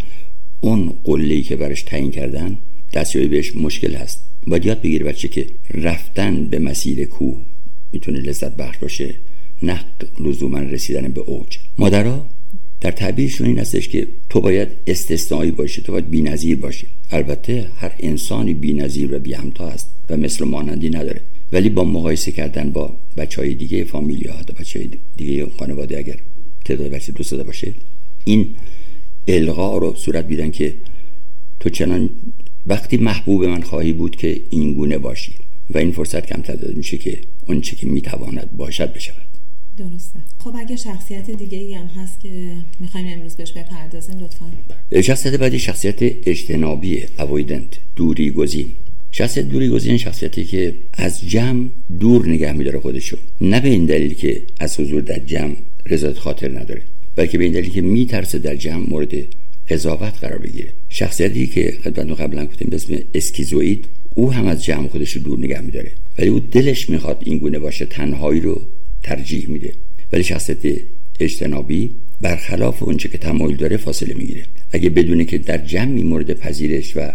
اون 0.66 0.94
قله‌ای 1.04 1.42
که 1.42 1.56
برش 1.56 1.82
تعیین 1.84 2.12
کردن 2.12 2.58
دستیابی 2.94 3.28
بهش 3.28 3.56
مشکل 3.56 3.96
هست. 3.96 4.24
باید 4.48 4.66
یاد 4.66 4.82
بگیره 4.82 5.06
بچه 5.06 5.28
که 5.28 5.48
رفتن 5.74 6.46
به 6.46 6.60
مسیر 6.60 7.06
کوه 7.06 7.38
می‌تونه 7.94 8.20
لذت 8.20 8.56
بخش 8.56 8.78
باشه 8.78 9.16
نه 9.64 9.80
لزوما 10.20 10.60
رسیدن 10.60 11.08
به 11.08 11.22
اوج. 11.22 11.58
مادرها 11.78 12.26
در 12.82 12.92
تعبیرشون 12.92 13.48
این 13.48 13.60
هستش 13.60 13.88
که 13.90 14.08
تو 14.30 14.42
باید 14.42 14.68
استثنایی 14.88 15.52
باشی 15.52 15.82
تو 15.82 15.92
باید 15.92 16.10
بی‌نظیر 16.10 16.58
باشی. 16.58 16.88
البته 17.12 17.68
هر 17.78 17.92
انسانی 18.00 18.54
بی‌نظیر 18.54 19.14
و 19.16 19.20
بی‌همتا 19.20 19.68
است 19.68 19.90
و 20.10 20.18
مثل 20.18 20.46
مانندی 20.46 20.90
نداره. 20.90 21.22
ولی 21.52 21.70
با 21.70 21.84
مقایسه 21.84 22.32
کردن 22.32 22.72
با 22.72 22.98
بچه 23.18 23.42
های 23.42 23.54
دیگه 23.54 23.84
فامیل 23.84 24.26
یا 24.26 24.34
بچه 24.60 24.80
های 24.80 24.90
دیگه 25.18 25.48
خانواده 25.60 25.98
اگر 25.98 26.18
تعداد 26.66 26.92
بچه 26.92 27.12
دوست 27.12 27.32
داده 27.32 27.44
باشه 27.44 27.74
این 28.24 28.48
الغا 29.28 29.78
رو 29.78 29.96
صورت 29.96 30.28
بیدن 30.28 30.52
که 30.52 30.76
تو 31.60 31.70
چنان 31.70 32.10
وقتی 32.68 32.98
محبوب 32.98 33.44
من 33.46 33.62
خواهی 33.62 33.94
بود 33.94 34.16
که 34.16 34.42
این 34.50 34.74
گونه 34.74 34.98
باشی 34.98 35.34
و 35.70 35.78
این 35.78 35.92
فرصت 35.92 36.26
کم 36.26 36.42
داده 36.42 36.74
میشه 36.74 36.98
که 36.98 37.18
اون 37.48 37.62
چه 37.62 37.76
که 37.76 37.88
می‌تواند 37.88 38.50
باشد 38.58 38.94
بشود. 38.94 39.26
درسته. 39.78 40.20
خب 40.40 40.54
اگه 40.56 40.76
شخصیت 40.76 41.32
دیگه 41.32 41.58
ای 41.58 41.74
هم 41.74 41.86
هست 41.86 42.20
که 42.22 42.54
می‌خوایم 42.80 43.08
امروز 43.08 43.36
بهش 43.36 43.52
بپردازیم 43.52 44.20
لطفا. 44.20 44.46
شخصیت 45.02 45.36
بعدی 45.36 45.60
شخصیت 45.60 45.98
اجتنابی 46.02 47.04
اویدنت 47.20 47.78
دوری 47.96 48.32
گزین 48.32 48.72
شخصیت 49.12 49.46
دوری 49.50 49.70
گزین 49.70 49.98
شخصیتی 49.98 50.46
که 50.46 50.74
از 50.94 51.22
جمع 51.30 51.70
دور 52.00 52.30
نگه 52.30 52.52
میداره 52.52 52.80
خودشو. 52.80 53.18
نه 53.42 53.60
به 53.60 53.70
این 53.70 53.86
دلیل 53.86 54.14
که 54.14 54.42
از 54.60 54.80
حضور 54.80 55.02
در 55.02 55.20
جمع 55.20 55.56
رضایت 55.86 56.18
خاطر 56.18 56.60
نداره. 56.60 56.82
بلکه 57.16 57.38
به 57.38 57.44
این 57.44 57.54
دلیل 57.54 57.70
که 57.70 57.82
میترسه 57.82 58.40
در 58.40 58.56
جمع 58.56 58.90
مورد 58.90 59.14
قضاوت 59.70 60.14
قرار 60.22 60.38
بگیره. 60.38 60.70
شخصیتی 60.90 61.48
که 61.48 61.78
خدمت 61.84 62.22
قبلا 62.22 62.46
گفتیم 62.46 62.68
به 62.70 62.76
اسم 62.76 62.98
اسکیزوئید 63.14 63.86
او 64.16 64.34
هم 64.34 64.48
از 64.48 64.64
جمع 64.64 64.88
خودش 64.88 65.12
رو 65.12 65.22
دور 65.22 65.40
نگه 65.40 65.62
میداره. 65.62 65.92
ولی 66.20 66.30
او 66.30 66.40
دلش 66.40 66.90
می‌خواد 66.90 67.22
این 67.26 67.38
گونه 67.38 67.60
باشه 67.60 67.86
تنهایی 67.86 68.42
رو 68.42 68.62
ترجیح 69.04 69.50
میده. 69.50 69.74
ولی 70.14 70.24
شخصیت 70.24 70.82
اجتنابی 71.20 71.92
برخلاف 72.22 72.84
اونچه 72.84 73.10
که 73.10 73.18
تمایل 73.18 73.56
داره 73.56 73.78
فاصله 73.78 74.14
می‌گیره. 74.14 74.44
اگه 74.72 74.90
بدونه 74.90 75.26
که 75.26 75.38
در 75.38 75.58
جمعی 75.58 76.04
مورد 76.04 76.34
پذیرش 76.34 76.98
و 76.98 77.12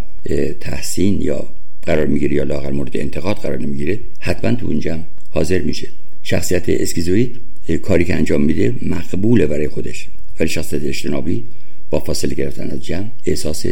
تحسین 0.60 1.22
یا 1.22 1.48
قرار 1.82 2.06
می‌گیره 2.06 2.36
یا 2.36 2.44
لاغر 2.44 2.70
مورد 2.70 2.96
انتقاد 2.96 3.36
قرار 3.36 3.58
نمی‌گیره 3.58 4.00
حتما 4.20 4.54
تو 4.54 4.66
اون 4.66 4.80
جمع 4.80 5.02
حاضر 5.30 5.60
میشه. 5.60 5.88
شخصیت 6.22 6.64
اسکیزوئید 6.68 7.36
کاری 7.78 8.04
که 8.04 8.14
انجام 8.14 8.42
میده 8.42 8.74
مقبوله 8.82 9.46
برای 9.46 9.68
خودش. 9.68 10.08
ولی 10.40 10.48
شخصیت 10.48 10.84
اجتنابی 10.84 11.44
با 11.90 12.00
فاصله 12.00 12.34
گرفتن 12.34 12.70
از 12.70 12.84
جمع 12.84 13.06
احساس 13.26 13.66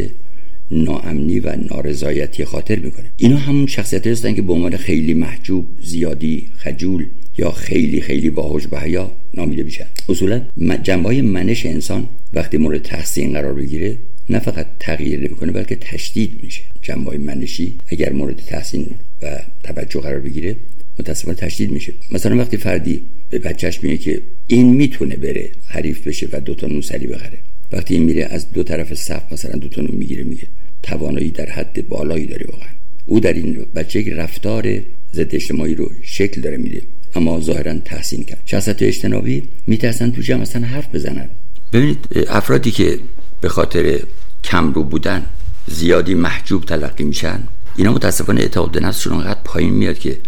ناامنی 0.71 1.41
و 1.41 1.57
نارضایتی 1.57 2.45
خاطر 2.45 2.79
می‌کنه. 2.79 3.11
اینا 3.17 3.37
همون 3.37 3.67
شخصیت 3.67 4.07
هستن 4.07 4.35
که 4.35 4.43
به 4.43 4.53
عنوان 4.53 4.77
خیلی 4.77 5.15
محجوب 5.15 5.67
زیادی 5.83 6.49
خجول 6.57 7.07
یا 7.39 7.51
خیلی 7.51 8.01
خیلی 8.01 8.31
باهوش 8.31 8.69
و 8.73 8.81
حیا 8.81 9.13
نامیده 9.35 9.63
میشن. 9.63 9.87
اصولا 10.09 10.43
جنبه 10.83 11.23
منش 11.23 11.67
انسان 11.67 12.09
وقتی 12.33 12.57
مورد 12.57 12.83
تحسین 12.83 13.33
قرار 13.33 13.55
بگیره 13.55 13.99
نه 14.31 14.39
فقط 14.39 14.67
تغییر 14.81 15.19
نمی‌کنه 15.21 15.53
بلکه 15.53 15.77
تشدید 15.77 16.33
میشه. 16.43 16.63
جنبه 16.83 17.19
منشی 17.19 17.75
اگر 17.89 18.13
مورد 18.13 18.37
تحسین 18.37 18.87
و 19.23 19.39
توجه 19.63 20.01
قرار 20.01 20.21
بگیره 20.21 20.57
متاسفانه 20.99 21.37
تشدید 21.37 21.71
میشه. 21.71 21.93
مثلا 22.11 22.37
وقتی 22.37 22.57
فردی 22.57 23.03
به 23.31 23.39
بچهش 23.39 23.83
میگه 23.83 23.97
که 23.97 24.23
این 24.47 24.75
می‌تونه 24.75 25.17
بره 25.17 25.51
حریف 25.67 26.07
بشه 26.07 26.29
و 26.33 26.41
دوتا 26.41 26.67
نون 26.67 26.81
سری 26.81 27.07
بخره. 27.07 27.39
وقتی 27.73 27.95
این 27.95 28.03
میره 28.03 28.25
از 28.25 28.53
دو 28.53 28.63
طرف 28.63 28.95
صف 28.95 29.33
مثلا 29.33 29.53
دو 29.53 29.69
تا 29.69 29.83
نون 29.83 29.95
می‌گیره 29.95 30.25
میگه 30.25 30.47
توانایی 30.83 31.31
در 31.31 31.51
حد 31.51 31.89
بالایی 31.89 32.27
داره 32.27 32.47
واقعا. 32.53 32.69
او 33.07 33.21
در 33.21 33.33
این 33.33 33.67
بچه 33.75 34.01
یک 34.01 34.09
رفتار 34.09 34.81
ضد 35.15 35.35
اجتماعی 35.35 35.75
رو 35.75 35.91
شکل 36.03 36.41
داره 36.41 36.57
میده 36.57 36.83
اما 37.15 37.41
ظاهرا 37.41 37.79
تحسین 37.79 38.25
کرد. 38.25 38.43
شخصیت 38.47 38.83
اجتنابی 38.83 39.43
میترسن 39.67 40.11
تو 40.11 40.23
جمع 40.23 40.41
مثلا 40.41 40.67
حرف 40.67 40.95
بزنن. 40.95 41.29
ببینید 41.73 41.99
افرادی 42.29 42.71
که 42.71 42.99
به 43.41 43.49
خاطر 43.49 44.01
کمرو 44.45 44.85
بودن 44.85 45.27
زیادی 45.67 46.15
محجوب 46.15 46.65
تلقی 46.65 47.05
میشن 47.05 47.43
اینا 47.77 47.93
متاسفانه 47.93 48.41
اعتماد 48.41 48.79
نفسشون 48.79 49.13
انقدر 49.13 49.41
پایین 49.45 49.73
میاد 49.73 49.99
که 49.99 50.19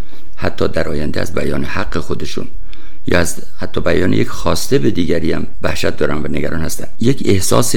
حتی 0.41 0.69
در 0.69 0.89
آینده 0.89 1.21
از 1.21 1.35
بیان 1.35 1.65
حق 1.65 1.99
خودشون 1.99 2.47
یا 3.07 3.19
از 3.19 3.43
حتی 3.59 3.81
بیان 3.81 4.13
یک 4.13 4.29
خواسته 4.29 4.79
به 4.79 4.91
دیگری 4.91 5.33
هم 5.33 5.47
وحشت 5.63 5.97
دارن 5.97 6.19
و 6.23 6.29
نگران 6.29 6.61
هستن. 6.61 6.87
یک 7.01 7.23
احساس 7.25 7.75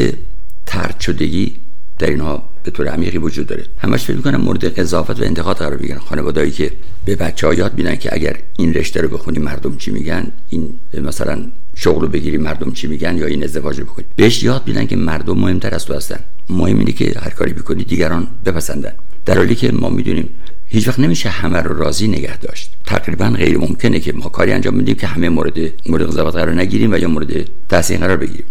ترد 0.65 0.99
شدگی 0.99 1.55
در 1.99 2.09
اینها 2.09 2.49
به 2.63 2.71
طور 2.71 2.87
عمیقی 2.87 3.17
وجود 3.17 3.47
داره. 3.47 3.65
همش 3.77 4.03
فکر 4.03 4.15
می‌کنم 4.15 4.41
مورد 4.41 4.79
قضاوت 4.79 5.19
و 5.19 5.23
انتقاد 5.23 5.57
قرار 5.57 5.77
بگیرن. 5.77 5.99
خانوادهایی 5.99 6.51
که 6.51 6.71
به 7.05 7.15
بچه 7.15 7.47
ها 7.47 7.53
یاد 7.53 7.77
میدن 7.77 7.95
که 7.95 8.09
اگر 8.13 8.35
این 8.57 8.73
رشته 8.73 9.01
رو 9.01 9.07
بخونی 9.07 9.39
مردم 9.39 9.75
چی 9.77 9.91
میگن؟ 9.91 10.27
این 10.49 10.79
مثلا 10.93 11.45
شغل 11.75 12.01
رو 12.01 12.07
بگیری 12.07 12.37
مردم 12.37 12.71
چی 12.71 12.87
میگن؟ 12.87 13.17
یا 13.17 13.25
این 13.25 13.43
ازدواج 13.43 13.79
رو 13.79 13.85
بکنی. 13.85 14.05
بهش 14.15 14.43
یاد 14.43 14.63
میدن 14.67 14.85
که 14.85 14.95
مردم 14.95 15.39
مهمتر 15.39 15.75
از 15.75 15.85
تو 15.85 15.93
هستن. 15.93 16.19
مهم 16.49 16.79
اینه 16.79 16.91
که 16.91 17.13
هر 17.19 17.29
کاری 17.29 17.53
بکنی 17.53 17.83
دیگران 17.83 18.27
بپسندن. 18.45 18.93
در 19.25 19.37
حالی 19.37 19.55
که 19.55 19.71
ما 19.71 19.89
می‌دونیم 19.89 20.29
هیچ 20.73 20.87
وقت 20.87 20.99
نمیشه 20.99 21.29
همه 21.29 21.61
رو 21.61 21.77
راضی 21.77 22.07
نگه 22.07 22.37
داشت. 22.37 22.71
تقریبا 22.85 23.29
غیر 23.29 23.57
ممکنه 23.57 23.99
که 23.99 24.13
ما 24.13 24.29
کاری 24.29 24.51
انجام 24.51 24.77
بدیم 24.77 24.95
که 24.95 25.07
همه 25.07 25.29
مورد 25.29 25.57
مورد 25.85 26.07
قضاوت 26.07 26.35
قرار 26.35 26.55
نگیریم 26.55 26.91
و 26.91 26.97
یا 26.97 27.07
مورد 27.07 27.49
تحسین 27.69 27.97
قرار 27.97 28.17
بگیریم. 28.17 28.45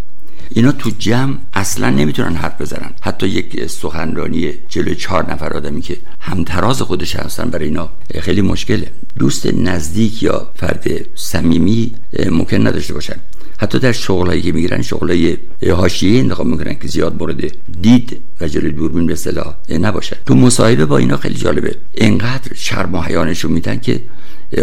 اینا 0.51 0.73
تو 0.73 0.91
جمع 0.99 1.37
اصلا 1.53 1.91
نمی‌تونن 1.91 2.35
حرف 2.35 2.61
بزنن. 2.61 2.91
حتی 3.01 3.29
یک 3.29 3.67
سخنرانی 3.67 4.53
جلوی 4.69 4.95
چهار 4.95 5.33
نفر 5.33 5.53
آدمی 5.53 5.81
که 5.81 5.97
همتراز 6.21 6.83
خودش 6.83 7.17
هستن 7.17 7.51
برای 7.51 7.65
اینا 7.65 7.91
خیلی 8.21 8.41
مشکله. 8.41 8.87
دوست 9.19 9.47
نزدیک 9.47 10.23
یا 10.23 10.51
فرد 10.55 10.87
صمیمی 11.15 11.93
ممکن 12.31 12.67
نداشته 12.67 12.95
باشن. 12.95 13.17
حتی 13.59 13.79
در 13.79 13.93
شغلایی 13.93 14.43
که 14.43 14.53
می‌گیرن 14.53 14.83
شغلای 14.83 15.37
حاشیه 15.77 16.21
انتخاب 16.21 16.47
می‌کنن 16.47 16.75
که 16.75 16.89
زیاد 16.89 17.17
مورد 17.19 17.41
دید 17.81 18.21
و 18.41 18.49
جلوی 18.49 18.73
دوربین 18.73 19.07
به 19.07 19.13
اصطلاح 19.13 19.55
نباشن. 19.69 20.17
تو 20.27 20.35
مصاحبه 20.35 20.87
با 20.87 20.99
اینا 20.99 21.17
خیلی 21.17 21.35
جالبه. 21.35 21.77
انقدر 21.95 22.55
شرم 22.55 22.95
و 22.95 23.01
حیانشون 23.01 23.53
میدن 23.53 23.79
که 23.79 24.01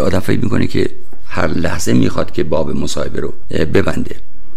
آدم 0.01 0.21
می‌کنه 0.27 0.67
که 0.67 0.89
هر 1.27 1.47
لحظه 1.47 1.93
می‌خواد 1.93 2.31
که 2.31 2.43
باب 2.43 2.71
مصاحبه 2.71 3.19
رو 3.19 3.33
ببنده. 3.49 4.15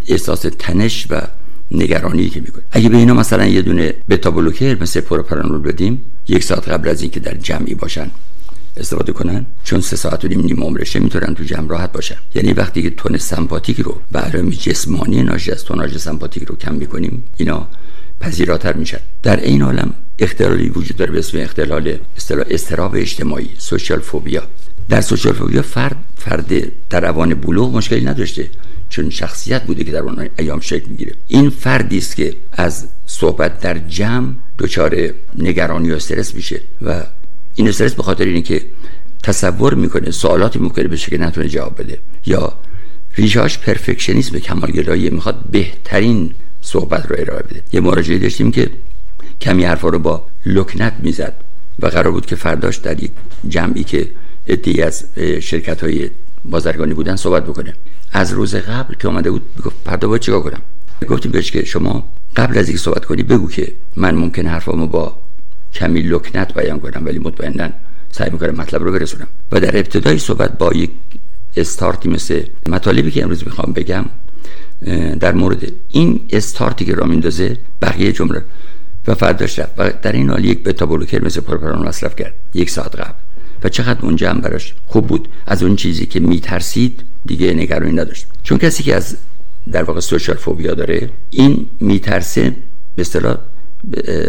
احساس 0.08 0.46
تنش 0.58 1.06
و 1.10 1.22
نگرانی 1.70 2.28
که 2.28 2.40
می‌کنه. 2.40 2.62
اگه 2.70 2.88
به 2.88 2.96
اینا 2.96 3.14
مثلا 3.14 3.46
یه 3.46 3.62
دونه 3.62 3.94
بتا 4.08 4.30
بلوکر 4.30 4.76
مثل 4.80 5.00
پروپرانول 5.00 5.62
بدیم 5.62 6.02
یک 6.28 6.44
ساعت 6.44 6.68
قبل 6.68 6.88
از 6.88 7.02
اینکه 7.02 7.20
در 7.20 7.34
جمعی 7.34 7.74
باشن 7.74 8.10
استفاده 8.76 9.12
کنن 9.12 9.46
چون 9.64 9.80
سه 9.80 9.96
ساعت 9.96 10.24
و 10.24 10.28
نیم 10.28 10.40
نیم 10.40 10.62
عمرشه 10.62 10.98
می‌تونن 11.00 11.34
تو 11.34 11.44
جمع 11.44 11.68
راحت 11.68 11.92
باشن. 11.92 12.16
یعنی 12.34 12.52
وقتی 12.52 12.82
که 12.82 12.90
تون 12.90 13.18
سمپاتیک 13.18 13.80
رو 13.80 14.00
به 14.12 14.18
علائم 14.18 14.50
جسمانی 14.50 15.22
ناشی 15.22 15.52
از 15.52 15.64
توناژ 15.64 15.96
سمپاتیک 15.96 16.44
رو 16.44 16.56
کم 16.56 16.74
می‌کنیم 16.74 17.22
اینا 17.36 17.68
پذیراتر 18.20 18.72
میشن. 18.72 18.98
در 19.22 19.40
این 19.40 19.62
عالم 19.62 19.94
اختلالی 20.18 20.68
وجود 20.68 20.96
داره 20.96 21.12
به 21.12 21.18
اسم 21.18 21.38
اختلال 21.38 21.98
استراب 22.50 22.94
اجتماعی 22.94 23.50
سوشال 23.58 24.00
فوبیا. 24.00 24.42
در 24.88 25.00
سوشال 25.00 25.32
فوبیا 25.32 25.62
فرد 25.62 25.96
فرد 26.16 26.52
در 26.90 27.06
اوان 27.06 27.34
بلوغ 27.34 27.76
مشکلی 27.76 28.04
نداشته. 28.04 28.50
چون 28.92 29.11
شخصیت 29.11 29.62
بوده 29.62 29.85
که 29.85 29.92
در 29.92 29.98
اون 29.98 30.28
ایام 30.38 30.61
شکل 30.61 30.88
می‌گیره. 30.88 31.12
این 31.28 31.50
فردی 31.50 31.98
است 31.98 32.16
که 32.16 32.35
از 32.52 32.88
صحبت 33.07 33.61
در 33.61 33.78
جمع 33.78 34.35
دچار 34.59 35.11
نگرانی 35.38 35.90
و 35.90 35.94
استرس 35.94 36.35
میشه 36.35 36.61
و 36.83 37.02
این 37.55 37.68
استرس 37.68 37.94
به 37.94 38.02
خاطر 38.02 38.24
اینه 38.24 38.42
که 38.42 38.62
تصور 39.22 39.74
می‌کنه 39.74 40.11
سوالاتی 40.11 40.59
ممکنه 40.59 40.88
بشه 40.88 41.11
که 41.11 41.18
نتونه 41.18 41.48
جواب 41.48 41.81
بده. 41.81 41.98
یا 42.26 42.52
ریشاش 43.16 43.59
پرفکشنیسم 43.59 44.38
کمالگرایی 44.38 45.11
می‌خواد 45.11 45.44
بهترین 45.50 46.35
صحبت 46.62 47.07
رو 47.07 47.16
ارائه 47.18 47.42
بده. 47.42 47.62
یه 47.72 47.81
مراجعه 47.81 48.18
داشتیم 48.18 48.52
که 48.52 48.70
کمی 49.40 49.64
حرفا 49.64 49.88
رو 49.88 49.98
با 49.98 50.26
لکنت 50.46 50.94
می‌زد 51.02 51.35
و 51.78 51.87
قرار 51.87 52.12
بود 52.12 52.26
که 52.26 52.37
فرداش 52.37 52.76
در 52.76 53.02
یک 53.02 53.11
جمعی 53.48 53.85
که 53.85 54.11
ادهی 54.46 54.83
از 54.83 55.05
شرکت 55.40 55.81
های 55.85 56.11
بازرگانی 56.44 56.94
بودن 56.94 57.16
صحبت 57.16 57.44
بکنه. 57.44 57.74
از 58.12 58.33
روز 58.33 58.55
قبل 58.55 58.94
که 58.94 59.09
آمده 59.09 59.31
بود 59.31 59.42
گفت 59.64 59.77
فردا 59.85 60.09
باید 60.09 60.22
چیکار 60.22 60.40
کنم؟ 60.40 60.62
گفتیم 61.09 61.33
بهش 61.33 61.51
که 61.51 61.64
شما 61.64 62.09
قبل 62.37 62.59
از 62.59 62.68
اینکه 62.68 62.83
صحبت 62.83 63.05
کنی 63.05 63.22
بگو 63.22 63.48
که 63.48 63.72
من 63.96 64.14
ممکن 64.14 64.46
حرفامو 64.46 64.87
با 64.87 65.16
کمی 65.75 66.03
لکنت 66.03 66.55
بیان 66.55 66.81
کنم 66.81 67.05
ولی 67.05 67.18
مطمئنا 67.18 67.68
سعی 68.11 68.31
می‌کنم 68.31 68.55
مطلب 68.55 68.83
رو 68.83 68.92
برسونم. 68.92 69.29
و 69.53 69.61
در 69.61 69.77
ابتدای 69.77 70.18
صحبت 70.18 70.59
با 70.59 70.72
یک 70.72 70.90
استارتی 71.57 72.09
مثل 72.09 72.42
مطالبی 72.68 73.11
که 73.11 73.22
امروز 73.22 73.44
می‌خوام 73.44 73.72
بگم 73.72 74.05
در 75.20 75.33
مورد 75.33 75.72
این 75.90 76.20
استارتی 76.31 76.85
که 76.85 76.94
را 76.94 77.07
میندازه 77.07 77.59
بقیه 77.83 78.12
جمله. 78.12 78.42
و 79.07 79.14
فرداش 79.14 79.59
رفت 79.59 79.72
و 79.79 79.90
در 80.03 80.12
این 80.12 80.31
حال 80.31 80.44
یک 80.44 80.62
بتا 80.62 80.87
بلوکر 80.87 81.25
مثل 81.25 81.40
پروپرانول 81.40 81.88
مصرف 81.88 82.16
کرد 82.16 82.35
یک 82.55 82.70
ساعت 82.70 82.96
قبل. 82.96 83.12
و 83.64 83.68
چقدر 83.68 84.03
اونجا 84.03 84.31
هم 84.31 84.40
براش 84.40 84.75
خوب 84.87 85.07
بود. 85.07 85.29
از 85.46 85.62
اون 85.62 85.77
چیزی 85.77 86.07
که 86.07 86.20
میترسید 86.20 87.03
دیگه 87.27 87.55
نگرانی 87.55 87.92
نداشت. 87.92 88.27
چون 88.42 88.59
کسی 88.59 88.83
که 88.83 88.94
از 88.94 89.16
در 89.72 89.83
واقع 89.83 90.01
سوشال 90.01 90.37
فوبیا 90.37 90.75
داره 90.75 91.11
این 91.31 91.66
میترسه 91.81 92.57
به 92.96 93.03
اصطلاح 93.03 93.37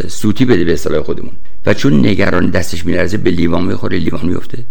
سوتی 0.08 0.46
بده 0.46 0.64
به 0.64 0.74
اصطلاح 0.74 1.04
خودمون. 1.04 1.32
و 1.66 1.74
چون 1.74 2.06
نگران 2.06 2.50
دستش 2.50 2.86
میلرزه 2.86 3.18
به 3.18 3.32
لیوان 3.32 3.64
می‌خوره 3.64 4.00
لیوان 4.00 4.26
میفته 4.26 4.66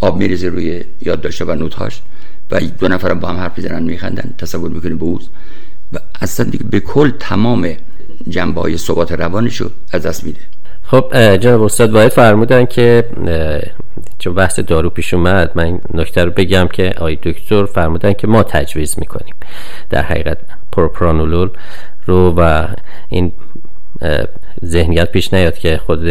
آب 0.00 0.18
میریزه 0.18 0.48
روی 0.48 0.84
یادداشت 1.02 1.42
و 1.42 1.54
نوتهاش 1.54 2.02
و 2.50 2.60
دو 2.60 2.88
نفرم 2.88 3.20
با 3.20 3.28
هم 3.28 3.36
حرف 3.36 3.58
می‌زنن 3.58 3.82
میخندن 3.82 4.34
تصور 4.38 4.70
می‌کنیم 4.70 4.98
به 4.98 5.06
و 5.92 5.98
اصلا 6.20 6.50
دیگه 6.50 6.64
به 6.64 6.80
کل 6.80 7.10
تمام 7.20 7.76
جنبه 8.28 8.60
های 8.60 8.76
ثبات 8.76 9.12
روانشو 9.12 9.70
از 9.90 10.02
دست 10.02 10.24
میده. 10.24 10.40
خب 10.86 11.36
جناب 11.36 11.62
استاد 11.62 11.90
باید 11.90 12.12
فرمودن 12.12 12.66
که 12.66 13.04
چون 14.18 14.34
بحث 14.34 14.60
دارو 14.60 14.90
پیش 14.90 15.14
اومد 15.14 15.50
من 15.54 15.80
نکته 15.94 16.24
رو 16.24 16.30
بگم 16.30 16.68
که 16.72 16.94
آقای 16.96 17.18
دکتر 17.22 17.64
فرمودن 17.64 18.12
که 18.12 18.26
ما 18.26 18.42
تجویز 18.42 18.98
می‌کنیم. 18.98 19.34
در 19.90 20.02
حقیقت 20.02 20.38
پروپرانولول 20.72 21.50
رو 22.06 22.34
و 22.36 22.66
این 23.08 23.32
ذهنیت 24.64 25.12
پیش 25.12 25.34
نیاد 25.34 25.58
که 25.58 25.80
خود 25.86 26.04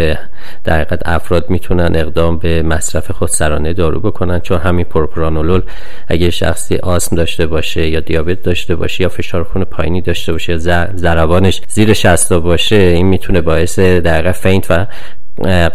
در 0.63 0.75
حقیقت 0.81 1.01
افراد 1.05 1.49
می‌تونن 1.49 1.95
اقدام 1.95 2.37
به 2.37 2.61
مصرف 2.63 3.11
خودسرانه 3.11 3.73
دارو 3.73 3.99
بکنن 3.99 4.39
چون 4.39 4.57
همین 4.57 4.85
پروپرانولول 4.85 5.61
اگه 6.07 6.29
شخصی 6.29 6.75
آسم 6.75 7.15
داشته 7.15 7.45
باشه 7.45 7.89
یا 7.89 7.99
دیابت 7.99 8.43
داشته 8.43 8.75
باشه 8.75 9.01
یا 9.01 9.09
فشار 9.09 9.43
خون 9.43 9.63
پایینی 9.63 10.01
داشته 10.01 10.31
باشه 10.31 10.53
یا 10.53 10.57
ضربانش 10.95 11.61
زیر 11.67 11.93
60 11.93 12.33
باشه 12.33 12.75
این 12.75 13.05
می‌تونه 13.05 13.41
باعث 13.41 13.79
در 13.79 14.31
faint 14.31 14.65
و 14.69 14.85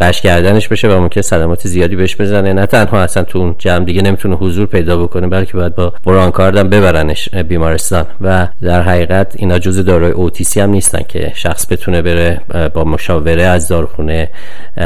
غش 0.00 0.20
کردنش 0.20 0.68
بشه 0.68 0.88
و 0.88 1.00
ممکن 1.00 1.20
صدمات 1.20 1.68
زیادی 1.68 1.96
بهش 1.96 2.16
بزنه. 2.16 2.52
نه 2.52 2.66
تنها 2.66 3.00
اصلا 3.00 3.22
تو 3.24 3.38
اون 3.38 3.54
جمع 3.58 3.84
دیگه 3.84 4.02
نمی‌تونه 4.02 4.36
حضور 4.36 4.66
پیدا 4.66 5.02
بکنه 5.02 5.26
بلکه 5.26 5.52
باید 5.52 5.74
با 5.74 5.92
برانکاردم 6.06 6.68
ببرنش 6.68 7.28
بیمارستان. 7.28 8.06
و 8.20 8.48
در 8.62 8.82
حقیقت 8.82 9.32
اینا 9.36 9.58
جزء 9.58 9.82
داروی 9.82 10.10
OTC 10.10 10.60
هم 10.60 10.70
نیستن 10.70 11.02
که 11.08 11.32
شخص 11.34 11.72
بتونه 11.72 12.02
بره 12.02 12.40
با 12.74 12.84
مشاوره 12.84 13.42
از 13.42 13.68
داروخونه 13.68 14.30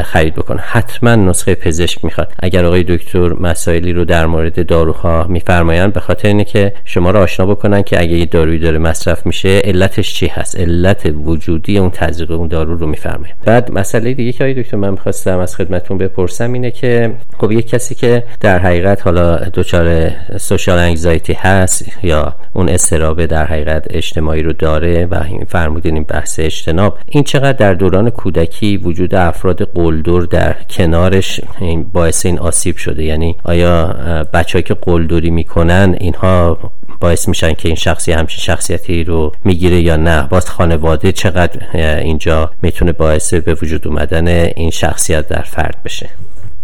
خرید 0.03 0.35
بکنه. 0.35 0.61
حتما 0.61 1.15
نسخه 1.15 1.55
پزشک 1.55 2.05
می‌خواد. 2.05 2.31
اگر 2.39 2.65
آقای 2.65 2.83
دکتر 2.83 3.33
مسائلی 3.33 3.93
رو 3.93 4.05
در 4.05 4.25
مورد 4.25 4.65
داروها 4.65 5.25
میفرمایند 5.29 5.93
به 5.93 5.99
خاطر 5.99 6.27
اینه 6.27 6.43
که 6.43 6.73
شما 6.85 7.11
رو 7.11 7.19
آشنا 7.19 7.45
بکنن 7.45 7.81
که 7.81 8.01
اگه 8.01 8.17
یه 8.17 8.25
دارویی 8.25 8.59
داره 8.59 8.77
مصرف 8.77 9.25
میشه 9.25 9.61
علتش 9.63 10.13
چی 10.13 10.27
هست؟ 10.27 10.59
علت 10.59 11.13
وجودی 11.25 11.77
اون 11.77 11.89
تزریق 11.89 12.31
اون 12.31 12.47
دارو 12.47 12.75
رو 12.75 12.87
میفرمایند. 12.87 13.37
بعد 13.45 13.71
مسئله 13.71 14.13
دیگه 14.13 14.31
که 14.31 14.62
دکتر 14.63 14.77
من 14.77 14.89
می‌خواستم 14.89 15.39
از 15.39 15.55
خدمتون 15.55 15.97
بپرسم 15.97 16.53
اینه 16.53 16.71
که 16.71 17.13
خب 17.39 17.51
یک 17.51 17.67
کسی 17.67 17.95
که 17.95 18.23
در 18.39 18.59
حقیقت 18.59 19.01
حالا 19.01 19.35
دچار 19.35 20.11
سوشال 20.37 20.79
انگزایتی 20.79 21.33
هست 21.33 21.85
یا 22.03 22.35
اون 22.53 22.69
استرابه 22.69 23.27
در 23.27 23.45
حقیقت 23.45 23.85
اجتماعی 23.89 24.41
رو 24.41 24.53
داره 24.53 25.05
و 25.05 25.23
فرمودین 25.47 25.93
این 25.93 26.03
بحث 26.03 26.39
اجتناب 26.39 26.97
این 27.07 27.23
چقدر 27.23 27.51
در 27.51 27.73
دوران 27.73 28.09
کودکی 28.09 28.77
وجود 28.77 29.15
افراد 29.15 29.63
قلدر 29.63 30.19
در 30.19 30.55
کنارش 30.69 31.41
این 31.59 31.83
باعث 31.83 32.25
این 32.25 32.39
آسیب 32.39 32.77
شده؟ 32.77 33.03
یعنی 33.03 33.35
آیا 33.43 33.87
بچه‌ای 34.33 34.63
که 34.63 34.73
قلدری 34.73 35.29
می‌کنن 35.29 35.95
اینها 35.99 36.57
باعث 36.99 37.27
میشن 37.27 37.53
که 37.53 37.69
این 37.69 37.75
شخصی 37.75 38.11
همچین 38.11 38.39
شخصیتی 38.39 39.03
رو 39.03 39.31
می‌گیره 39.43 39.81
یا 39.81 39.95
نه؟ 39.95 40.27
باز 40.29 40.49
خانواده 40.49 41.11
چقدر 41.11 41.77
اینجا 41.99 42.51
می‌تونه 42.61 42.91
باعث 42.91 43.33
به 43.33 43.53
وجود 43.53 43.87
اومدن 43.87 44.27
این 44.55 44.69
شخصیت 44.69 45.27
در 45.27 45.41
فرد 45.41 45.83
بشه. 45.85 46.09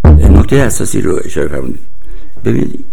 نکته 0.06 0.56
اساسی 0.56 1.02
رو 1.02 1.20
اشاره 1.26 1.48
فرمودید. 1.48 1.80
ببینید 2.46 2.86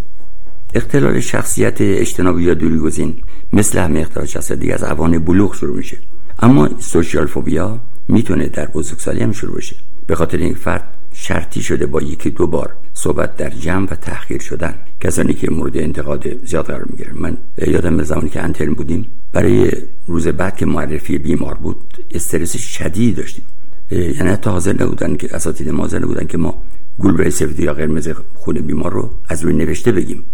اختلال 0.75 1.21
شخصیت 1.21 1.81
اجتنابی 1.81 2.45
یا 2.45 2.55
دوری 2.55 2.79
گزین 2.79 3.15
مثل 3.53 3.79
همه 3.79 4.01
اختلال 4.01 4.27
شخصیت 4.27 4.59
دیگه 4.59 4.75
از 4.75 4.83
اوان 4.83 5.19
بلوغ 5.19 5.55
شروع 5.55 5.77
میشه. 5.77 5.99
اما 6.39 6.69
سوشیال 6.79 7.27
فوبیا 7.27 7.79
می‌تونه 8.09 8.49
در 8.49 8.67
بزرگسالی 8.67 9.23
هم 9.23 9.33
شروع 9.33 9.57
بشه. 9.57 9.77
به 10.07 10.15
خاطر 10.15 10.39
این 10.39 10.55
فرد 10.55 10.85
شرطی 11.13 11.63
شده 11.63 11.87
با 11.87 12.03
یکی 12.03 12.31
دو 12.31 12.47
بار 12.47 12.73
صحبت 12.95 13.37
در 13.37 13.51
جمع 13.51 13.89
و 13.91 13.95
تحقیر 13.95 14.41
شدن. 14.41 14.75
کسانی 15.01 15.35
که 15.35 15.51
مورد 15.51 15.77
انتقاد 15.77 16.47
زیاد 16.47 16.67
قرار 16.67 16.85
می‌گیرن. 16.91 17.13
من 17.15 17.37
یادم 17.67 17.97
به 17.97 18.05
زمانی 18.05 18.29
که 18.29 18.43
انترن 18.43 18.75
بودیم 18.75 19.07
برای 19.33 19.71
روز 20.07 20.29
بعد 20.29 20.57
که 20.57 20.67
معرفی 20.67 21.19
بیمار 21.19 21.55
بود 21.55 22.05
استرس 22.15 22.57
شدید 22.57 23.17
داشتیم. 23.17 23.45
یعنی 23.91 24.31
حتی 24.31 24.51
حاضر 24.51 24.83
نبودن 24.83 25.17
که 25.17 25.37
اساتید 25.37 25.69
ما 25.69 25.83
حاضر 25.83 25.99
نبودن 25.99 26.27
که 26.27 26.39
ما 26.39 26.63
گلبرای 27.01 27.31
سفید 27.31 27.61
یا 27.61 27.75
قرمز 27.75 28.09
خون 28.35 28.55
بیمار 28.55 28.93
رو 28.93 29.11
از 29.29 29.43
روی 29.43 29.55
نوشته 29.55 29.93
بگیم. 29.93 30.25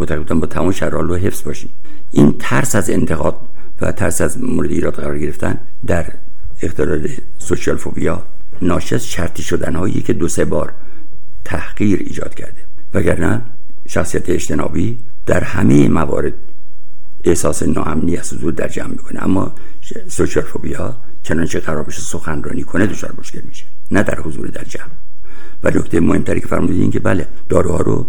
معتقد 0.00 0.32
با 0.32 0.46
تمام 0.46 0.70
شرال 0.70 1.10
و 1.10 1.16
حفظ 1.16 1.42
باشیم. 1.42 1.70
این 2.10 2.34
ترس 2.38 2.74
از 2.74 2.90
انتقاد 2.90 3.40
و 3.80 3.92
ترس 3.92 4.20
از 4.20 4.42
مورد 4.42 4.70
ایراد 4.70 4.94
قرار 4.94 5.18
گرفتن 5.18 5.58
در 5.86 6.12
اختلال 6.62 7.08
سوشال 7.38 7.76
فوبیا 7.76 8.22
ناشی 8.62 8.98
شرطی 8.98 9.42
شدن 9.42 9.74
هایی 9.74 10.02
که 10.02 10.12
دو 10.12 10.28
سه 10.28 10.44
بار 10.44 10.72
تحقیر 11.44 11.98
ایجاد 11.98 12.34
کرده. 12.34 12.62
وگرنه 12.94 13.42
شخصیت 13.88 14.30
اجتنابی 14.30 14.98
در 15.26 15.44
همه 15.44 15.88
موارد 15.88 16.32
احساس 17.24 17.62
ناامنی 17.62 18.16
از 18.16 18.32
حضور 18.32 18.52
در 18.52 18.68
جمع 18.68 18.88
می‌کنه. 18.88 19.22
اما 19.22 19.54
سوشال 20.08 20.42
فوبیا 20.42 20.96
چنانچه 21.28 21.60
قرار 21.60 21.82
بشه 21.82 22.00
سخنرانی 22.00 22.62
کنه 22.62 22.86
دچار 22.86 23.14
مشکل 23.18 23.40
میشه. 23.48 23.64
نه 23.90 24.02
در 24.02 24.20
حضور 24.20 24.46
در 24.46 24.64
جمع. 24.64 24.90
و 25.62 25.70
نکته 25.70 26.00
مهمتری 26.00 26.40
که 26.40 26.46
فرمودید 26.46 26.80
این 26.80 26.90
که 26.90 27.00
بله 27.00 27.26
داروها 27.48 27.80
رو 27.80 28.06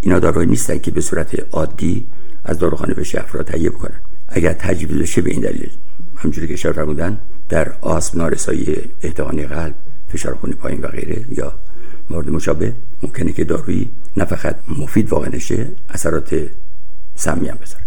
اینا 0.00 0.18
داروهایی 0.18 0.50
نیستن 0.50 0.78
که 0.78 0.90
به 0.90 1.00
صورت 1.00 1.46
عادی 1.52 2.06
از 2.44 2.58
داروخانه 2.58 2.94
بشه 2.94 3.20
افراد 3.20 3.46
تهیه 3.46 3.70
بکنن. 3.70 4.00
اگر 4.28 4.52
تجویز 4.52 4.98
بشه 4.98 5.22
به 5.22 5.30
این 5.30 5.40
دلیل. 5.40 5.70
همجوری 6.16 6.46
که 6.46 6.52
اشاره 6.52 6.74
فرمودن 6.74 7.18
در 7.48 7.72
آسم 7.80 8.18
نارسایی 8.18 8.76
احتقانی 9.02 9.46
قلب 9.46 9.74
فشار 10.08 10.34
خونی 10.34 10.54
پایین 10.54 10.80
و 10.80 10.86
غیره 10.86 11.24
یا 11.28 11.52
مورد 12.10 12.28
مشابه 12.28 12.72
ممکنه 13.02 13.32
که 13.32 13.44
دارویی 13.44 13.90
نه 14.16 14.24
فقط 14.24 14.56
مفید 14.68 15.12
واقع 15.12 15.28
نشه 15.28 15.68
اثرات 15.88 16.34
سمی 17.16 17.48
هم 17.48 17.58
بذاره. 17.62 17.81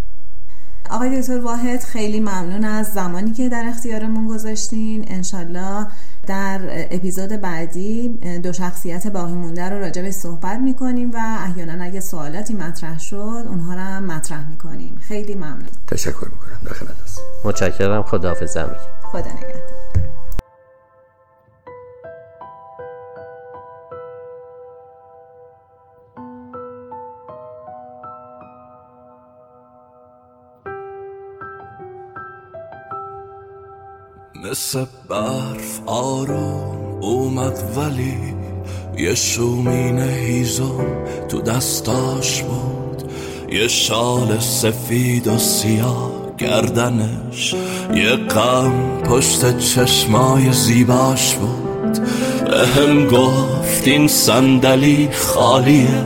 آقای 0.90 1.22
دکتر 1.22 1.40
واحد 1.40 1.80
خیلی 1.80 2.20
ممنون 2.20 2.66
از 2.66 2.88
زمانی 2.88 3.32
که 3.32 3.50
در 3.50 3.66
اختیارمون 3.68 4.28
گذاشتین. 4.28 5.06
انشالله 5.08 5.88
در 6.28 6.60
اپیزود 6.92 7.30
بعدی 7.30 8.08
دو 8.44 8.54
شخصیت 8.54 9.08
باقی 9.08 9.34
مونده 9.34 9.70
رو 9.70 9.80
راجع 9.80 10.02
به 10.02 10.12
صحبت 10.12 10.60
می‌کنیم 10.60 11.12
و 11.12 11.18
احیانا 11.44 11.84
اگه 11.84 12.00
سوالاتی 12.00 12.54
مطرح 12.54 13.00
شد 13.00 13.46
اونها 13.48 13.74
رو 13.74 13.80
هم 13.80 14.04
مطرح 14.06 14.50
می‌کنیم. 14.50 15.00
خیلی 15.02 15.36
ممنون. 15.36 15.68
تشکر 15.88 16.28
می‌کنم. 16.32 16.74
خدمت 16.74 16.96
متشکرم. 17.44 18.04
خداحافظ. 18.04 18.58
خدا 19.02 19.20
نگهدار. 19.20 19.85
مثل 34.56 34.86
برف 35.10 35.80
آروم 35.86 37.00
اومد 37.02 37.60
ولی 37.78 38.18
یه 38.98 39.16
شومین 39.16 40.00
هیزم 40.00 40.86
تو 41.30 41.42
دستاش 41.42 42.44
بود. 42.44 43.04
یه 43.52 43.68
شال 43.68 44.40
سفید 44.40 45.28
و 45.28 45.38
سیاه 45.38 46.12
گردنش 46.38 47.56
یه 47.94 48.16
غم 48.16 49.02
پشت 49.04 49.58
چشمای 49.58 50.52
زیباش 50.52 51.36
بود. 51.36 52.00
بهم 52.46 53.08
گفت 53.08 53.88
این 53.88 54.08
صندلی 54.08 55.10
خالیه 55.12 56.06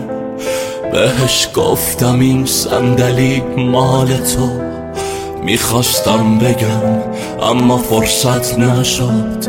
بهش 0.91 1.49
گفتم 1.55 2.19
این 2.19 2.45
صندلی 2.45 3.41
مال 3.57 4.17
تو. 4.17 4.49
می‌خواستم 5.43 6.37
بگم 6.37 7.08
اما 7.43 7.77
فرصت 7.77 8.59
نشد. 8.59 9.45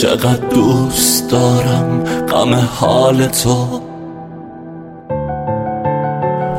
چقدر 0.00 0.46
دوست 0.50 1.30
دارم 1.30 2.04
غم 2.28 2.54
حال 2.54 3.26
تو. 3.26 3.80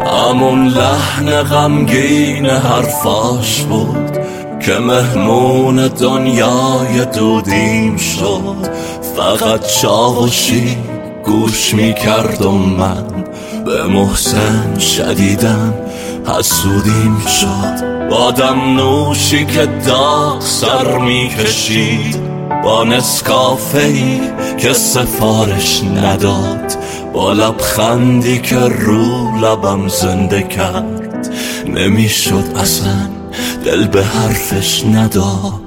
همون 0.06 0.68
لحن 0.68 1.42
غمگین 1.44 2.46
حرفاش 2.46 3.62
بود 3.62 4.18
که 4.60 4.74
مهمون 4.74 5.88
دنیای 5.88 7.06
دودیم 7.16 7.98
شد. 7.98 8.72
فقط 9.18 9.68
چاوشی 9.68 10.78
گوش 11.26 11.74
می‌کرد 11.74 12.46
و 12.46 12.52
من 12.52 13.06
به 13.66 13.84
محسن 13.84 14.80
شدیدم. 14.80 15.74
حسودیم 16.26 17.18
شد 17.26 18.10
بادم 18.10 18.60
نوشی 18.78 19.46
که 19.46 19.66
داغ 19.66 20.42
سر 20.42 20.98
می‌کشید. 20.98 22.32
با 22.64 22.84
نسکافه 22.84 23.80
ای 23.80 24.22
که 24.58 24.74
سفارش 24.74 25.84
نداد. 25.84 26.74
با 27.14 27.34
لبخندی 27.34 28.40
که 28.40 28.60
رو 28.60 29.38
لبم 29.38 29.88
زنده 29.88 30.44
کرد. 30.44 31.30
نمی‌شد 31.68 32.44
اصلا 32.56 33.10
دل 33.66 33.88
به 33.88 34.04
حرفش 34.04 34.84
نداد. 34.86 35.62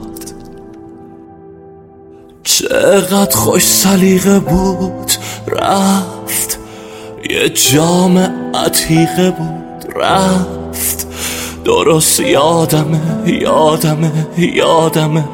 چقدر 2.44 3.36
خوش 3.36 3.66
سلیقه 3.66 4.38
بود 4.38 5.12
رفت. 5.48 6.58
یه 7.30 7.48
جام 7.48 8.18
عتیقه 8.54 9.30
بود. 9.30 9.63
رفت. 9.96 11.07
درست 11.64 12.20
یادمه 12.20 13.00
یادمه 13.26 14.12
یادمه. 14.38 15.24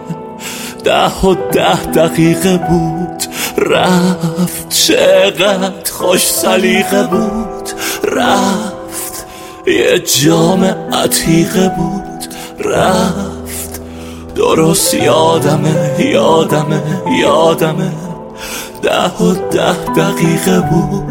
ده 0.84 1.20
و 1.26 1.34
ده 1.52 1.84
دقیقه 1.84 2.56
بود. 2.56 3.22
رفت. 3.58 4.68
چقدر 4.68 5.90
خوش 5.92 6.26
سلیقه 6.26 7.02
بود. 7.02 7.70
رفت. 8.04 9.26
یه 9.66 9.98
جام 9.98 10.64
عتیقه 11.04 11.68
بود. 11.68 12.34
رفت. 12.58 13.80
درست 14.34 14.94
یادمه 14.94 15.96
یادمه 15.98 16.82
یادمه. 17.20 17.92
ده 18.82 19.24
و 19.24 19.34
ده 19.34 19.84
دقیقه 19.96 20.60
بود. 20.60 21.09